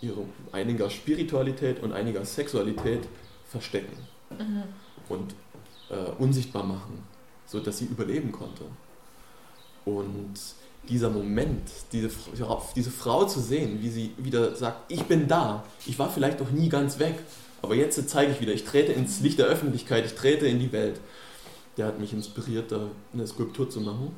[0.00, 3.08] ihre, einiger Spiritualität und einiger Sexualität
[3.48, 3.96] verstecken
[4.30, 4.62] mhm.
[5.08, 5.34] und
[5.90, 7.02] äh, unsichtbar machen,
[7.46, 8.64] sodass sie überleben konnte.
[9.84, 10.34] Und
[10.88, 12.10] dieser Moment, diese,
[12.76, 16.50] diese Frau zu sehen, wie sie wieder sagt, ich bin da, ich war vielleicht noch
[16.50, 17.18] nie ganz weg,
[17.62, 20.72] aber jetzt zeige ich wieder, ich trete ins Licht der Öffentlichkeit, ich trete in die
[20.72, 21.00] Welt.
[21.78, 24.14] Der hat mich inspiriert, da eine Skulptur zu machen.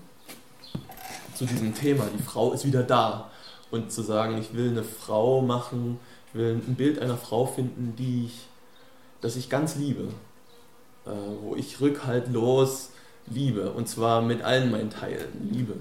[1.34, 3.30] Zu diesem Thema, die Frau ist wieder da.
[3.70, 7.94] Und zu sagen, ich will eine Frau machen, ich will ein Bild einer Frau finden,
[7.96, 8.46] die ich,
[9.20, 10.08] das ich ganz liebe.
[11.06, 11.10] Äh,
[11.42, 12.90] wo ich rückhaltlos
[13.26, 13.70] liebe.
[13.72, 15.74] Und zwar mit allen meinen Teilen liebe.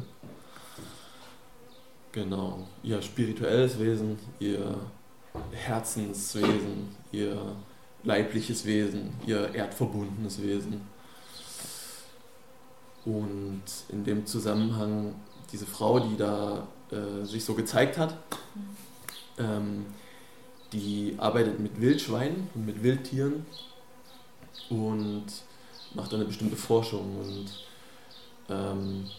[2.12, 2.68] Genau.
[2.84, 4.76] Ihr spirituelles Wesen, ihr
[5.52, 7.38] Herzenswesen, ihr
[8.04, 10.82] leibliches Wesen, ihr erdverbundenes Wesen.
[13.10, 15.16] Und in dem Zusammenhang
[15.52, 18.16] diese Frau, die da äh, sich so gezeigt hat,
[19.40, 19.88] ähm,
[20.74, 23.48] die arbeitet mit Wildschweinen und mit Wildtieren
[24.70, 25.26] und
[25.96, 27.48] macht eine bestimmte Forschung und
[28.50, 29.10] ähm,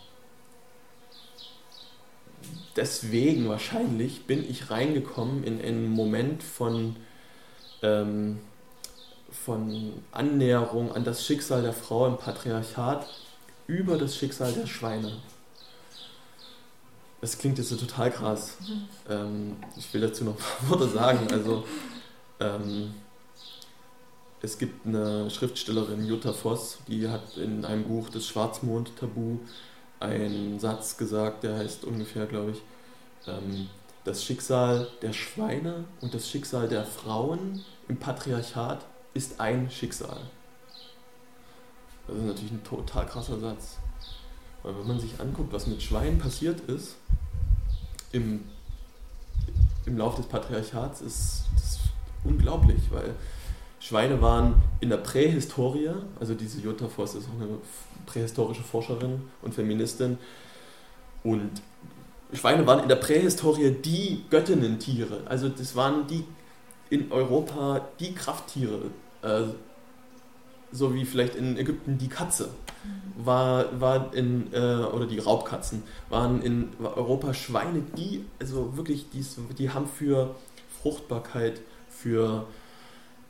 [2.76, 6.94] deswegen wahrscheinlich bin ich reingekommen in einen Moment von,
[7.82, 8.38] ähm,
[9.32, 13.08] von Annäherung an das Schicksal der Frau im Patriarchat
[13.70, 15.12] über das Schicksal der Schweine.
[17.20, 18.56] Das klingt jetzt so total krass.
[18.60, 18.88] Mhm.
[19.08, 21.28] Ähm, ich will dazu noch ein paar Worte sagen.
[21.30, 21.64] Also,
[22.40, 22.94] ähm,
[24.42, 29.38] es gibt eine Schriftstellerin, Jutta Voss, die hat in einem Buch, das Schwarzmond-Tabu,
[30.00, 32.62] einen Satz gesagt, der heißt ungefähr, glaube ich,
[33.26, 33.68] ähm,
[34.04, 40.22] das Schicksal der Schweine und das Schicksal der Frauen im Patriarchat ist ein Schicksal.
[42.10, 43.78] Das ist natürlich ein total krasser Satz.
[44.62, 46.96] Weil wenn man sich anguckt, was mit Schweinen passiert ist,
[48.12, 48.44] im,
[49.86, 51.78] im Lauf des Patriarchats, ist das
[52.24, 53.14] unglaublich, weil
[53.78, 57.58] Schweine waren in der Prähistorie, also diese Jutta Voss ist auch eine
[58.06, 60.18] prähistorische Forscherin und Feministin,
[61.22, 61.62] und
[62.32, 66.24] Schweine waren in der Prähistorie die Göttinnen-Tiere, also das waren die
[66.90, 68.90] in Europa die Krafttiere,
[69.22, 69.44] äh,
[70.72, 72.50] so wie vielleicht in Ägypten die Katze
[73.16, 79.24] war, war in, äh, oder die Raubkatzen, waren in Europa Schweine, die, also wirklich, die,
[79.58, 80.34] die haben für
[80.82, 82.46] Fruchtbarkeit, für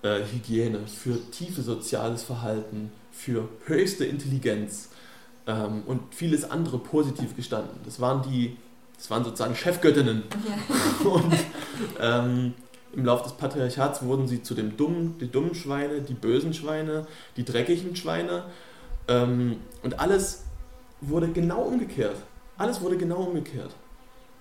[0.03, 4.91] äh, Hygiene, für tiefe soziales Verhalten, für höchste Intelligenz
[5.47, 7.81] ähm, und vieles andere positiv gestanden.
[7.85, 8.57] Das waren die,
[8.97, 10.23] das waren sozusagen Chefgöttinnen.
[10.47, 11.11] Ja.
[11.11, 11.35] und
[12.01, 12.55] ähm,
[12.93, 17.07] im Laufe des Patriarchats wurden sie zu dem dummen, die dummen Schweine, die bösen Schweine,
[17.37, 18.45] die dreckigen Schweine.
[19.09, 20.45] Ähm, und alles
[21.01, 22.17] wurde genau umgekehrt.
[22.59, 23.75] Alles wurde genau umgekehrt.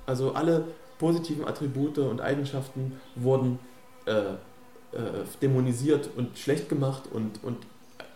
[0.06, 0.66] Also alle
[0.98, 3.60] positiven Attribute und Eigenschaften wurden
[4.06, 4.34] äh,
[4.92, 7.58] äh, dämonisiert und schlecht gemacht und, und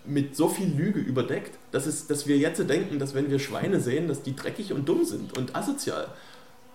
[0.05, 3.79] mit so viel Lüge überdeckt, dass, es, dass wir jetzt denken, dass wenn wir Schweine
[3.79, 6.07] sehen, dass die dreckig und dumm sind und asozial.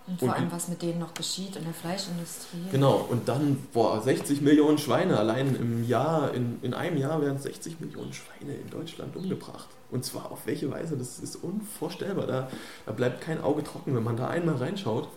[0.09, 2.65] Und vor und, allem, was mit denen noch geschieht in der Fleischindustrie.
[2.73, 7.39] Genau, und dann, boah, 60 Millionen Schweine, allein im Jahr, in, in einem Jahr werden
[7.39, 9.69] 60 Millionen Schweine in Deutschland umgebracht.
[9.91, 12.27] Und zwar auf welche Weise, das ist unvorstellbar.
[12.27, 12.49] Da,
[12.87, 15.09] da bleibt kein Auge trocken, wenn man da einmal reinschaut.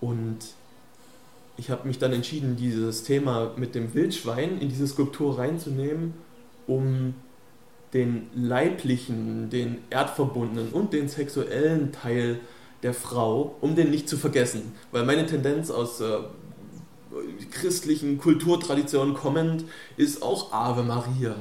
[0.00, 0.38] Und
[1.56, 6.14] ich habe mich dann entschieden, dieses Thema mit dem Wildschwein in diese Skulptur reinzunehmen,
[6.66, 7.14] um
[7.94, 12.40] den leiblichen, den erdverbundenen und den sexuellen Teil
[12.86, 14.72] der Frau, um den nicht zu vergessen.
[14.92, 16.18] Weil meine Tendenz aus äh,
[17.50, 19.64] christlichen Kulturtraditionen kommend
[19.96, 21.34] ist auch Ave Maria.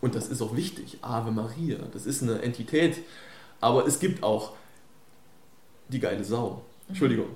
[0.00, 1.78] Und das ist auch wichtig, Ave Maria.
[1.92, 2.98] Das ist eine Entität.
[3.60, 4.52] Aber es gibt auch
[5.88, 6.62] die geile Sau.
[6.86, 7.26] Entschuldigung.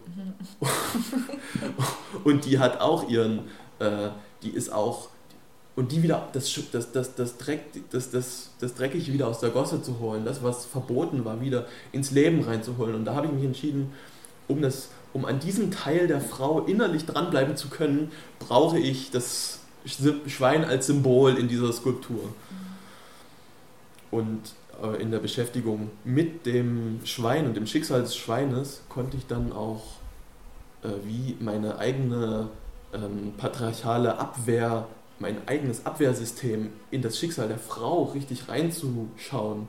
[2.24, 3.48] Und die hat auch ihren,
[3.80, 4.10] äh,
[4.44, 5.08] die ist auch,
[5.76, 7.60] und die wieder, das, das, das, das, Dreck,
[7.90, 11.66] das, das, das Dreckige wieder aus der Gosse zu holen, das, was verboten war, wieder
[11.92, 12.94] ins Leben reinzuholen.
[12.94, 13.92] Und da habe ich mich entschieden,
[14.48, 19.60] um, das, um an diesem Teil der Frau innerlich dranbleiben zu können, brauche ich das
[19.84, 22.34] Schwein als Symbol in dieser Skulptur.
[24.10, 24.40] Und
[24.82, 29.52] äh, in der Beschäftigung mit dem Schwein und dem Schicksal des Schweines konnte ich dann
[29.52, 29.84] auch
[30.82, 32.48] äh, wie meine eigene
[32.94, 34.86] ähm, patriarchale Abwehr
[35.18, 39.68] mein eigenes Abwehrsystem in das Schicksal der Frau richtig reinzuschauen,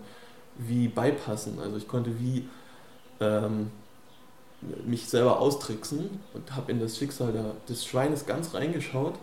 [0.57, 1.59] wie beipassen.
[1.59, 2.47] Also ich konnte wie
[3.19, 3.71] ähm,
[4.85, 9.15] mich selber austricksen und habe in das Schicksal der, des Schweines ganz reingeschaut.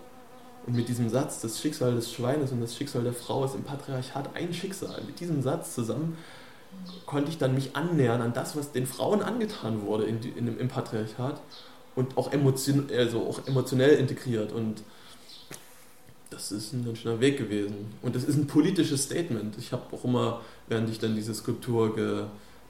[0.66, 3.64] Und mit diesem Satz, das Schicksal des Schweines und das Schicksal der Frau ist im
[3.64, 5.02] Patriarchat ein Schicksal.
[5.06, 6.16] Mit diesem Satz zusammen
[7.04, 10.68] konnte ich dann mich annähern an das, was den Frauen angetan wurde in, in, im
[10.68, 11.40] Patriarchat
[11.94, 14.52] und auch, emotion, also auch emotionell integriert.
[14.52, 14.82] Und
[16.34, 17.94] das ist ein ganz schöner Weg gewesen.
[18.02, 19.56] Und das ist ein politisches Statement.
[19.58, 21.94] Ich habe auch immer, während ich dann diese Skulptur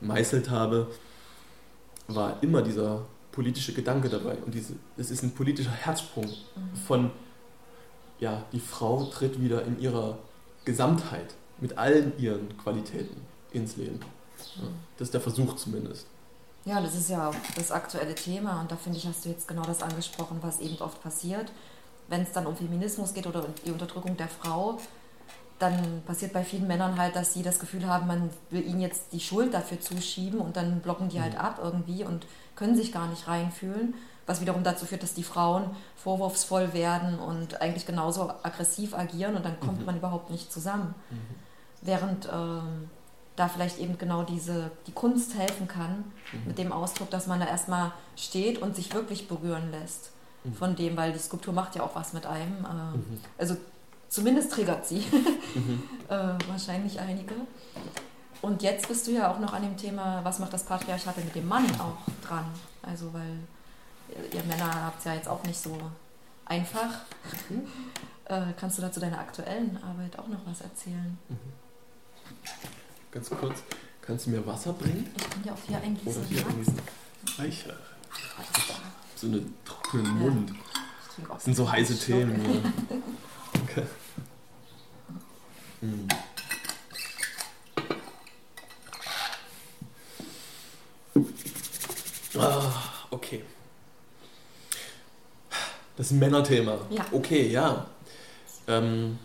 [0.00, 0.88] gemeißelt habe,
[2.07, 4.37] war immer dieser politische Gedanke dabei.
[4.37, 6.77] Und diese, es ist ein politischer Herzsprung mhm.
[6.87, 7.11] von,
[8.20, 10.18] ja, die Frau tritt wieder in ihrer
[10.64, 13.16] Gesamtheit mit allen ihren Qualitäten
[13.53, 14.00] ins Leben.
[14.57, 14.62] Ja,
[14.98, 16.07] das ist der Versuch zumindest.
[16.64, 19.46] Ja, das ist ja auch das aktuelle Thema und da finde ich, hast du jetzt
[19.48, 21.53] genau das angesprochen, was eben oft passiert
[22.08, 24.78] wenn es dann um Feminismus geht oder die Unterdrückung der Frau,
[25.58, 29.12] dann passiert bei vielen Männern halt, dass sie das Gefühl haben, man will ihnen jetzt
[29.12, 31.40] die Schuld dafür zuschieben und dann blocken die halt mhm.
[31.40, 33.94] ab irgendwie und können sich gar nicht reinfühlen,
[34.26, 39.44] was wiederum dazu führt, dass die Frauen vorwurfsvoll werden und eigentlich genauso aggressiv agieren und
[39.44, 39.86] dann kommt mhm.
[39.86, 40.94] man überhaupt nicht zusammen.
[41.10, 41.16] Mhm.
[41.82, 42.90] Während ähm,
[43.36, 46.48] da vielleicht eben genau diese, die Kunst helfen kann, mhm.
[46.48, 50.13] mit dem Ausdruck, dass man da erstmal steht und sich wirklich berühren lässt
[50.52, 52.64] von dem, weil die Skulptur macht ja auch was mit einem.
[52.64, 53.20] Äh, mhm.
[53.38, 53.57] Also
[54.09, 55.04] zumindest triggert sie
[55.54, 55.83] mhm.
[56.09, 57.35] äh, wahrscheinlich einige.
[58.42, 61.35] Und jetzt bist du ja auch noch an dem Thema, was macht das Patriarchat mit
[61.35, 62.44] dem Mann auch dran?
[62.83, 63.38] Also weil
[64.33, 65.76] ihr Männer habt es ja jetzt auch nicht so
[66.44, 66.90] einfach.
[67.48, 67.66] Mhm.
[68.26, 71.18] Äh, kannst du dazu deiner aktuellen Arbeit auch noch was erzählen?
[71.28, 71.37] Mhm.
[73.11, 73.62] Ganz kurz,
[74.00, 75.12] kannst du mir Wasser bringen?
[75.14, 76.22] Ich kann dir auch hier eingießen.
[76.22, 76.78] Oder hier eingießen.
[77.37, 77.74] Reicher
[79.24, 80.52] so einen trockenen Mund.
[81.28, 82.40] Das sind so heiße Themen.
[83.54, 83.62] Ja.
[83.62, 83.87] Okay.
[85.80, 86.08] Hm.
[92.37, 92.72] Ah,
[93.10, 93.44] okay.
[95.96, 96.78] Das Männerthema.
[96.90, 97.06] Ja.
[97.12, 97.87] Okay, ja.
[98.66, 99.18] Ähm,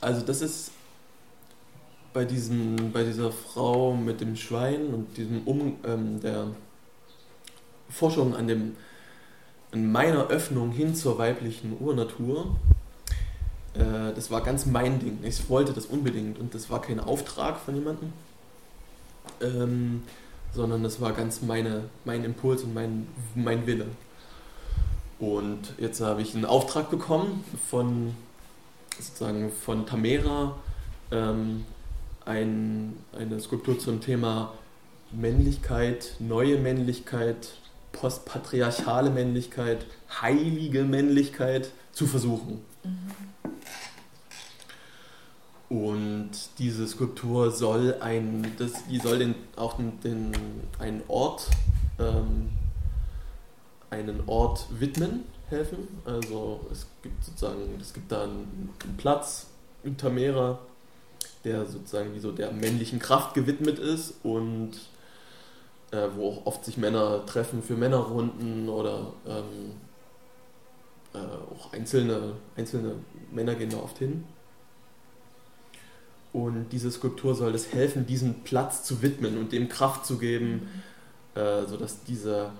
[0.00, 0.70] also das ist
[2.12, 6.48] bei, diesem, bei dieser Frau mit dem Schwein und diesem um, ähm, der
[7.90, 8.76] Forschung an dem
[9.76, 12.56] in meiner Öffnung hin zur weiblichen Urnatur,
[13.74, 15.18] äh, das war ganz mein Ding.
[15.22, 18.12] Ich wollte das unbedingt und das war kein Auftrag von jemandem,
[19.42, 20.02] ähm,
[20.54, 23.86] sondern das war ganz meine, mein Impuls und mein, mein Wille.
[25.18, 28.14] Und jetzt habe ich einen Auftrag bekommen von
[28.98, 30.56] sozusagen von Tamera,
[31.10, 31.66] ähm,
[32.24, 34.54] ein, eine Skulptur zum Thema
[35.12, 37.52] Männlichkeit, neue Männlichkeit,
[38.00, 39.86] postpatriarchale Männlichkeit,
[40.22, 42.60] heilige Männlichkeit zu versuchen.
[42.84, 43.26] Mhm.
[45.68, 50.32] Und diese Skulptur soll ein, das, die soll den, auch den, den,
[50.78, 51.48] einen Ort,
[51.98, 52.50] ähm,
[53.90, 55.88] einen Ort widmen helfen.
[56.04, 59.48] Also es gibt sozusagen, es gibt da einen, einen Platz
[59.82, 60.60] in Tamera,
[61.44, 64.72] der sozusagen wie so der männlichen Kraft gewidmet ist und
[65.90, 69.72] äh, wo auch oft sich Männer treffen für Männerrunden oder ähm,
[71.14, 72.96] äh, auch einzelne, einzelne
[73.30, 74.24] Männer gehen da oft hin.
[76.32, 80.68] Und diese Skulptur soll es helfen, diesen Platz zu widmen und dem Kraft zu geben,
[81.34, 82.50] äh, sodass diese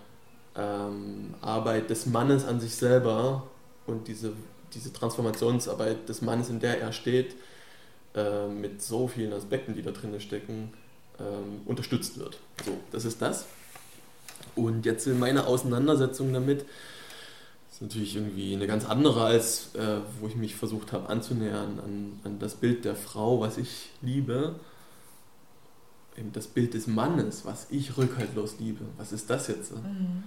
[0.57, 3.43] ähm, Arbeit des Mannes an sich selber
[3.87, 4.33] und diese,
[4.73, 7.37] diese Transformationsarbeit des Mannes, in der er steht,
[8.15, 10.73] äh, mit so vielen Aspekten, die da drin stecken,
[11.21, 12.39] ähm, unterstützt wird.
[12.65, 13.47] So, das ist das.
[14.55, 16.65] Und jetzt in meiner Auseinandersetzung damit
[17.71, 22.21] ist natürlich irgendwie eine ganz andere, als äh, wo ich mich versucht habe anzunähern an,
[22.25, 24.55] an das Bild der Frau, was ich liebe.
[26.17, 28.87] Eben das Bild des Mannes, was ich rückhaltlos liebe.
[28.97, 29.77] Was ist das jetzt?
[29.77, 30.25] Mhm.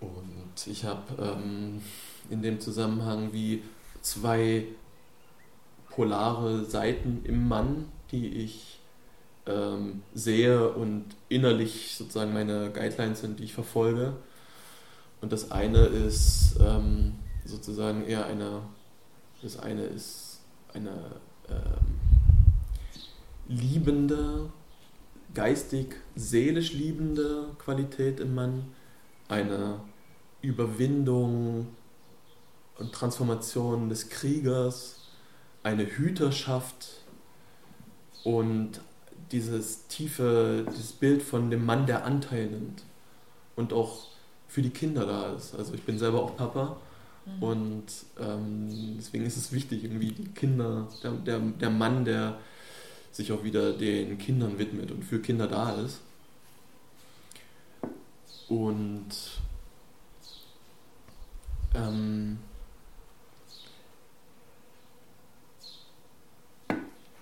[0.00, 1.80] Und ich habe ähm,
[2.28, 3.62] in dem Zusammenhang wie
[4.00, 4.66] zwei
[5.90, 8.80] polare Seiten im Mann, die ich
[9.46, 14.14] ähm, sehe und innerlich sozusagen meine Guidelines sind, die ich verfolge.
[15.20, 17.14] Und das eine ist ähm,
[17.44, 18.62] sozusagen eher eine
[19.42, 20.40] Das eine ist
[20.72, 21.16] eine
[21.48, 22.00] ähm,
[23.48, 24.50] liebende,
[25.34, 28.72] geistig, seelisch liebende Qualität im Mann,
[29.28, 29.80] eine
[30.40, 31.68] Überwindung
[32.78, 35.08] und Transformation des Kriegers,
[35.62, 37.04] eine Hüterschaft
[38.24, 38.80] und
[39.32, 42.84] dieses tiefe, dieses Bild von dem Mann, der Anteil nimmt
[43.56, 44.08] und auch
[44.48, 45.54] für die Kinder da ist.
[45.54, 46.76] Also ich bin selber auch Papa
[47.24, 47.42] mhm.
[47.42, 47.84] und
[48.20, 52.38] ähm, deswegen ist es wichtig, irgendwie die Kinder, der, der, der Mann, der
[53.10, 56.00] sich auch wieder den Kindern widmet und für Kinder da ist.
[58.48, 59.10] Und
[61.74, 62.38] ähm,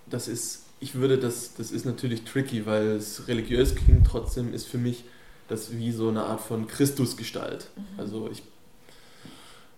[0.09, 4.67] das ist, ich würde das, das ist natürlich tricky, weil es religiös klingt, trotzdem ist
[4.67, 5.05] für mich
[5.49, 7.69] das wie so eine Art von Christusgestalt.
[7.77, 7.83] Mhm.
[7.99, 8.43] Also ich,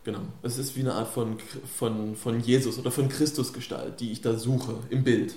[0.04, 1.38] genau, es ist wie eine Art von,
[1.76, 5.34] von, von Jesus oder von Christusgestalt, die ich da suche im Bild.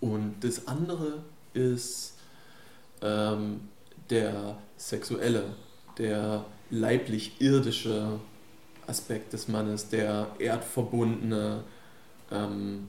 [0.00, 1.22] Und das andere
[1.54, 2.14] ist
[3.02, 3.60] ähm,
[4.10, 5.44] der sexuelle,
[5.96, 8.18] der leiblich-irdische
[8.86, 11.62] Aspekt des Mannes, der erdverbundene,
[12.30, 12.88] ähm,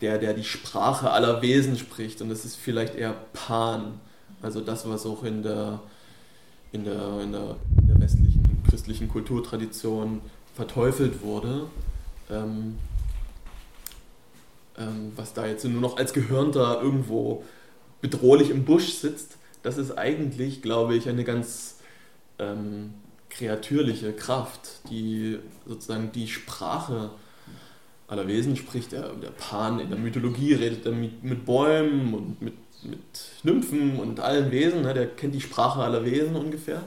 [0.00, 2.22] der, der die Sprache aller Wesen spricht.
[2.22, 4.00] Und das ist vielleicht eher Pan,
[4.42, 5.80] also das, was auch in der,
[6.72, 10.20] in der, in der, in der westlichen christlichen Kulturtradition
[10.54, 11.66] verteufelt wurde.
[12.30, 12.76] Ähm,
[14.76, 17.44] ähm, was da jetzt nur noch als Gehörnter irgendwo
[18.00, 21.78] bedrohlich im Busch sitzt, das ist eigentlich, glaube ich, eine ganz
[22.38, 22.94] ähm,
[23.28, 27.10] kreatürliche Kraft, die sozusagen die Sprache
[28.08, 28.92] aller Wesen spricht.
[28.92, 33.00] Der, der Pan in der Mythologie redet er mit, mit Bäumen und mit, mit
[33.42, 34.94] Nymphen und allen Wesen, ne?
[34.94, 36.82] der kennt die Sprache aller Wesen ungefähr.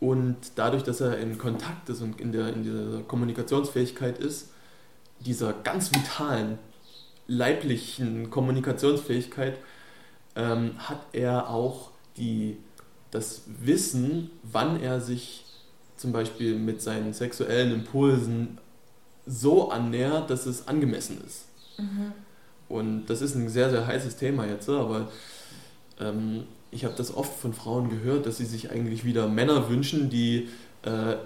[0.00, 4.50] Und dadurch, dass er in Kontakt ist und in, der, in dieser Kommunikationsfähigkeit ist,
[5.20, 6.58] dieser ganz vitalen
[7.26, 9.58] leiblichen Kommunikationsfähigkeit
[10.34, 12.56] ähm, hat er auch die,
[13.10, 15.44] das Wissen, wann er sich
[15.96, 18.58] zum Beispiel mit seinen sexuellen Impulsen
[19.30, 21.46] so annähert, dass es angemessen ist.
[21.78, 22.12] Mhm.
[22.68, 25.08] Und das ist ein sehr, sehr heißes Thema jetzt, aber
[25.98, 30.08] ähm, ich habe das oft von Frauen gehört, dass sie sich eigentlich wieder Männer wünschen,
[30.08, 30.48] die
[30.82, 31.16] äh,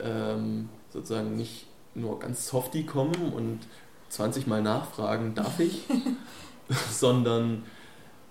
[0.00, 3.60] ähm, sozusagen nicht nur ganz softy kommen und
[4.08, 5.82] 20 Mal nachfragen, darf ich,
[6.90, 7.64] sondern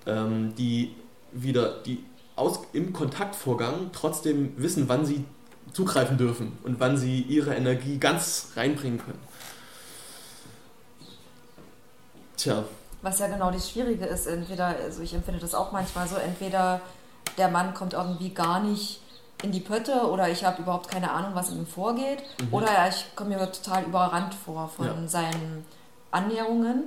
[0.06, 0.96] ähm, die
[1.32, 2.04] wieder die
[2.36, 5.26] aus, im Kontaktvorgang trotzdem wissen, wann sie
[5.74, 9.20] zugreifen dürfen und wann sie ihre Energie ganz reinbringen können.
[12.38, 12.64] Tja.
[13.02, 16.82] Was ja genau das Schwierige ist, entweder, also ich empfinde das auch manchmal so, entweder
[17.38, 19.02] der Mann kommt irgendwie gar nicht
[19.44, 22.22] in die Pötte oder ich habe überhaupt keine Ahnung, was in ihm vorgeht.
[22.40, 22.54] Mhm.
[22.54, 25.08] Oder ich komme mir total überrannt vor von ja.
[25.08, 25.66] seinen
[26.12, 26.84] Annäherungen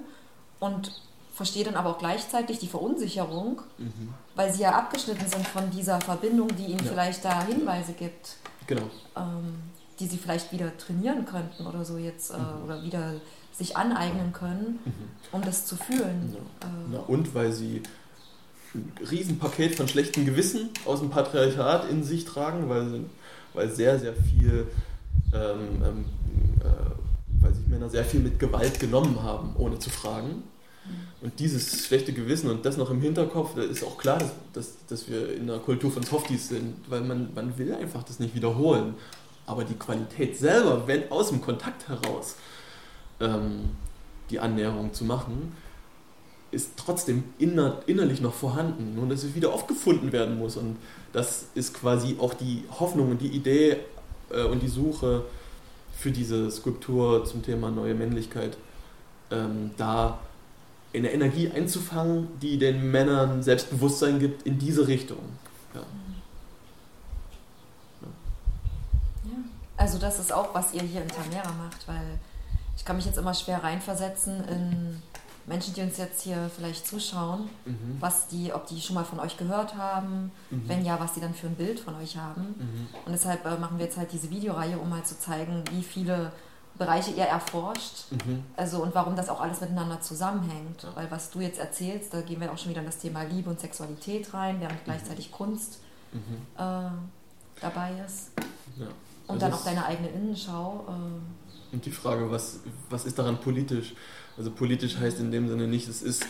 [0.60, 0.92] und
[1.34, 4.14] verstehe dann aber auch gleichzeitig die Verunsicherung, mhm.
[4.36, 6.92] weil sie ja abgeschnitten sind von dieser Verbindung, die ihnen ja.
[6.92, 8.36] vielleicht da Hinweise gibt.
[8.66, 8.90] Genau.
[9.16, 9.54] Ähm,
[10.00, 12.64] die sie vielleicht wieder trainieren könnten oder so jetzt äh, mhm.
[12.64, 13.14] oder wieder
[13.52, 14.92] sich aneignen können, mhm.
[15.32, 16.34] um das zu fühlen.
[16.34, 16.68] Ja.
[16.68, 17.82] Äh, Na, und weil sie
[18.74, 23.04] ein Riesenpaket von schlechten Gewissen aus dem Patriarchat in sich tragen, weil,
[23.52, 24.66] weil sehr, sehr viel,
[25.32, 26.04] ähm, ähm,
[26.60, 30.42] äh, weil sich Männer sehr viel mit Gewalt genommen haben, ohne zu fragen.
[31.24, 34.18] Und dieses schlechte Gewissen und das noch im Hinterkopf, da ist auch klar,
[34.52, 38.20] dass, dass, wir in einer Kultur von Softies sind, weil man, man will einfach das
[38.20, 38.94] nicht wiederholen.
[39.46, 42.36] Aber die Qualität selber, wenn aus dem Kontakt heraus
[43.20, 43.70] ähm,
[44.28, 45.56] die Annäherung zu machen,
[46.50, 50.58] ist trotzdem inner, innerlich noch vorhanden, nur dass es wieder aufgefunden werden muss.
[50.58, 50.76] Und
[51.14, 53.78] das ist quasi auch die Hoffnung und die Idee
[54.28, 55.24] äh, und die Suche
[55.96, 58.58] für diese Skulptur zum Thema neue Männlichkeit,
[59.30, 60.18] ähm, da
[60.98, 65.18] eine Energie einzufangen, die den Männern Selbstbewusstsein gibt in diese Richtung.
[65.74, 65.80] Ja.
[69.24, 69.36] ja.
[69.76, 72.18] Also das ist auch, was ihr hier in Tamera macht, weil
[72.76, 75.02] ich kann mich jetzt immer schwer reinversetzen in
[75.46, 77.96] Menschen, die uns jetzt hier vielleicht zuschauen, mhm.
[78.00, 80.62] was die, ob die schon mal von euch gehört haben, mhm.
[80.68, 82.54] wenn ja, was die dann für ein Bild von euch haben.
[82.58, 82.88] Mhm.
[83.04, 86.32] Und deshalb äh, machen wir jetzt halt diese Videoreihe, um mal zu zeigen, wie viele
[86.76, 88.10] Bereiche ihr erforscht.
[88.10, 88.42] Mhm.
[88.56, 90.82] Also und warum das auch alles miteinander zusammenhängt.
[90.82, 90.90] Ja.
[90.94, 93.50] Weil was du jetzt erzählst, da gehen wir auch schon wieder in das Thema Liebe
[93.50, 94.84] und Sexualität rein, während mhm.
[94.84, 95.78] gleichzeitig Kunst
[96.12, 96.20] mhm.
[96.56, 96.90] äh,
[97.60, 98.32] dabei ist.
[98.76, 98.86] Ja.
[99.26, 100.84] Und also dann auch deine eigene Innenschau.
[100.88, 101.74] Äh.
[101.74, 102.60] Und die Frage, was,
[102.90, 103.94] was ist daran politisch?
[104.36, 106.26] Also politisch heißt in dem Sinne nicht, es ist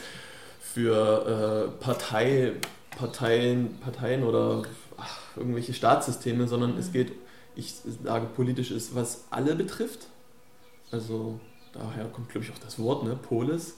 [0.60, 2.52] für äh, Partei,
[2.98, 4.62] Parteien, Parteien oder
[4.96, 6.78] ach, irgendwelche Staatssysteme, sondern mhm.
[6.78, 7.12] es geht,
[7.56, 7.74] ich
[8.04, 10.08] sage politisch ist, was alle betrifft,
[10.94, 11.40] Also
[11.72, 13.18] daher kommt, glaube ich, auch das Wort, ne?
[13.20, 13.74] Polis.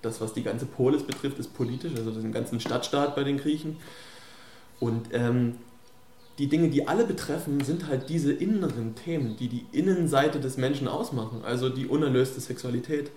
[0.00, 3.78] Das, was die ganze Polis betrifft, ist politisch, also den ganzen Stadtstaat bei den Griechen.
[4.78, 5.56] Und ähm,
[6.38, 10.86] die Dinge, die alle betreffen, sind halt diese inneren Themen, die die Innenseite des Menschen
[10.86, 11.42] ausmachen.
[11.44, 13.10] Also die unerlöste Sexualität,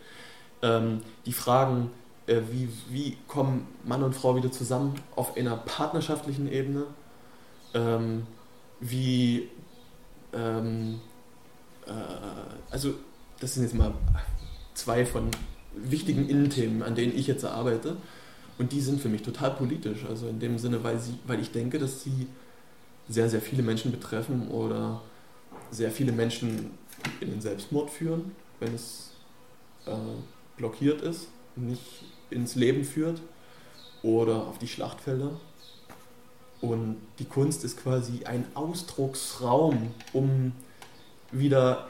[0.63, 1.91] ähm, die Fragen,
[2.25, 6.85] äh, wie, wie kommen Mann und Frau wieder zusammen auf einer partnerschaftlichen Ebene,
[7.75, 8.25] ähm,
[8.79, 9.49] wie,
[10.33, 10.99] ähm,
[11.85, 11.91] äh,
[12.71, 12.95] also
[13.39, 13.93] das sind jetzt mal
[14.73, 15.29] zwei von
[15.73, 17.97] wichtigen Innenthemen, an denen ich jetzt arbeite.
[18.57, 20.05] Und die sind für mich total politisch.
[20.07, 22.27] Also in dem Sinne, weil, sie, weil ich denke, dass sie
[23.07, 25.01] sehr, sehr viele Menschen betreffen oder
[25.71, 26.71] sehr viele Menschen
[27.21, 29.11] in den Selbstmord führen, wenn es
[29.85, 29.91] äh,
[30.57, 33.21] blockiert ist, nicht ins Leben führt
[34.03, 35.31] oder auf die Schlachtfelder.
[36.61, 40.51] Und die Kunst ist quasi ein Ausdrucksraum, um
[41.31, 41.87] wieder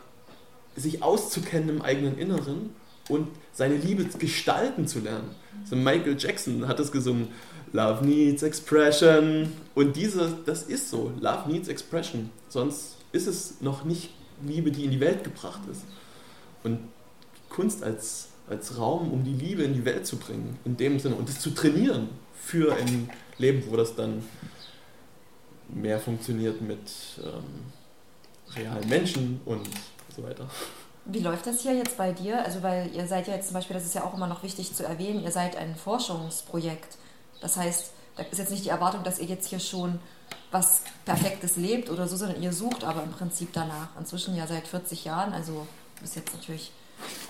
[0.76, 2.72] sich auszukennen im eigenen Inneren
[3.10, 5.36] und seine Liebe gestalten zu lernen.
[5.66, 7.30] So Michael Jackson hat das gesungen,
[7.74, 9.52] Love needs expression.
[9.76, 12.30] Und diese, das ist so, Love needs expression.
[12.48, 14.12] Sonst ist es noch nicht
[14.46, 15.84] Liebe, die in die Welt gebracht ist.
[16.64, 16.80] Und
[17.50, 21.16] Kunst als, als Raum, um die Liebe in die Welt zu bringen, in dem Sinne,
[21.16, 24.24] und das zu trainieren für ein Leben, wo das dann
[25.68, 26.80] mehr funktioniert mit
[27.24, 29.70] ähm, realen Menschen und
[30.20, 30.46] so weiter.
[31.06, 32.44] Wie läuft das hier jetzt bei dir?
[32.44, 34.76] Also, weil ihr seid ja jetzt zum Beispiel, das ist ja auch immer noch wichtig
[34.76, 36.98] zu erwähnen, ihr seid ein Forschungsprojekt.
[37.42, 40.00] Das heißt, da ist jetzt nicht die Erwartung, dass ihr jetzt hier schon
[40.52, 43.90] was Perfektes lebt oder so, sondern ihr sucht aber im Prinzip danach.
[43.98, 45.66] Inzwischen ja seit 40 Jahren, also
[45.96, 46.72] du bist jetzt natürlich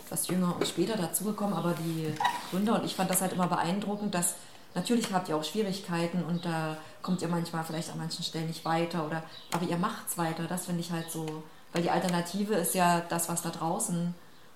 [0.05, 2.13] etwas jünger und später dazugekommen, aber die
[2.49, 4.35] Gründer und ich fand das halt immer beeindruckend, dass
[4.73, 8.65] natürlich habt ihr auch Schwierigkeiten und da kommt ihr manchmal vielleicht an manchen Stellen nicht
[8.65, 10.43] weiter oder aber ihr macht es weiter.
[10.47, 11.43] Das finde ich halt so
[11.73, 14.13] weil die Alternative ist ja das, was da draußen,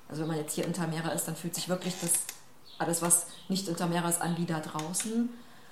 [0.10, 2.12] also wenn man jetzt hier in Tamera ist, dann fühlt sich wirklich das
[2.78, 5.30] alles, was nicht in Tamera ist, an wie da draußen.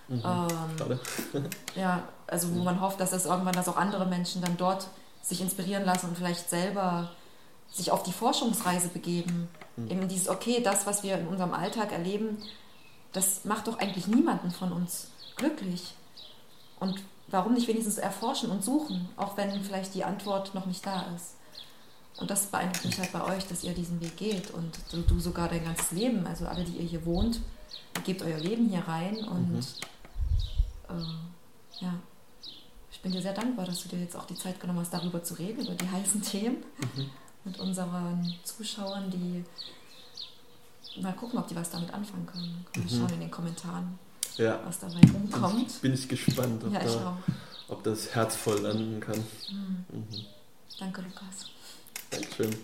[0.08, 4.58] Mhm, ähm, ja, also wo man hofft, dass es irgendwann, dass auch andere Menschen dann
[4.58, 4.88] dort
[5.22, 7.12] sich inspirieren lassen und vielleicht selber
[7.72, 9.48] sich auf die Forschungsreise begeben.
[9.78, 9.92] Mhm.
[9.92, 12.38] Eben dieses, okay, das, was wir in unserem Alltag erleben,
[13.14, 15.96] das macht doch eigentlich niemanden von uns glücklich.
[16.80, 17.02] Und
[17.32, 21.36] warum nicht wenigstens erforschen und suchen, auch wenn vielleicht die Antwort noch nicht da ist.
[22.18, 25.20] Und das beeindruckt mich halt bei euch, dass ihr diesen Weg geht und du, du
[25.20, 27.40] sogar dein ganzes Leben, also alle, die ihr hier wohnt,
[27.96, 29.60] ihr gebt euer Leben hier rein und mhm.
[30.90, 31.94] äh, ja,
[32.92, 35.24] ich bin dir sehr dankbar, dass du dir jetzt auch die Zeit genommen hast, darüber
[35.24, 36.58] zu reden, über die heißen Themen
[36.96, 37.10] mhm.
[37.46, 39.44] mit unseren Zuschauern, die
[41.02, 42.66] mal gucken, ob die was damit anfangen können.
[42.74, 43.02] Können wir mhm.
[43.02, 43.98] schauen in den Kommentaren
[44.38, 44.60] ja.
[44.66, 45.82] was dabei rumkommt.
[45.82, 47.18] Bin ich gespannt, ob, ja, ich da,
[47.68, 49.18] ob das herzvoll landen kann.
[49.50, 49.86] Mhm.
[49.90, 50.26] Mhm.
[50.80, 51.50] Danke, Lukas.
[52.10, 52.56] Dankeschön.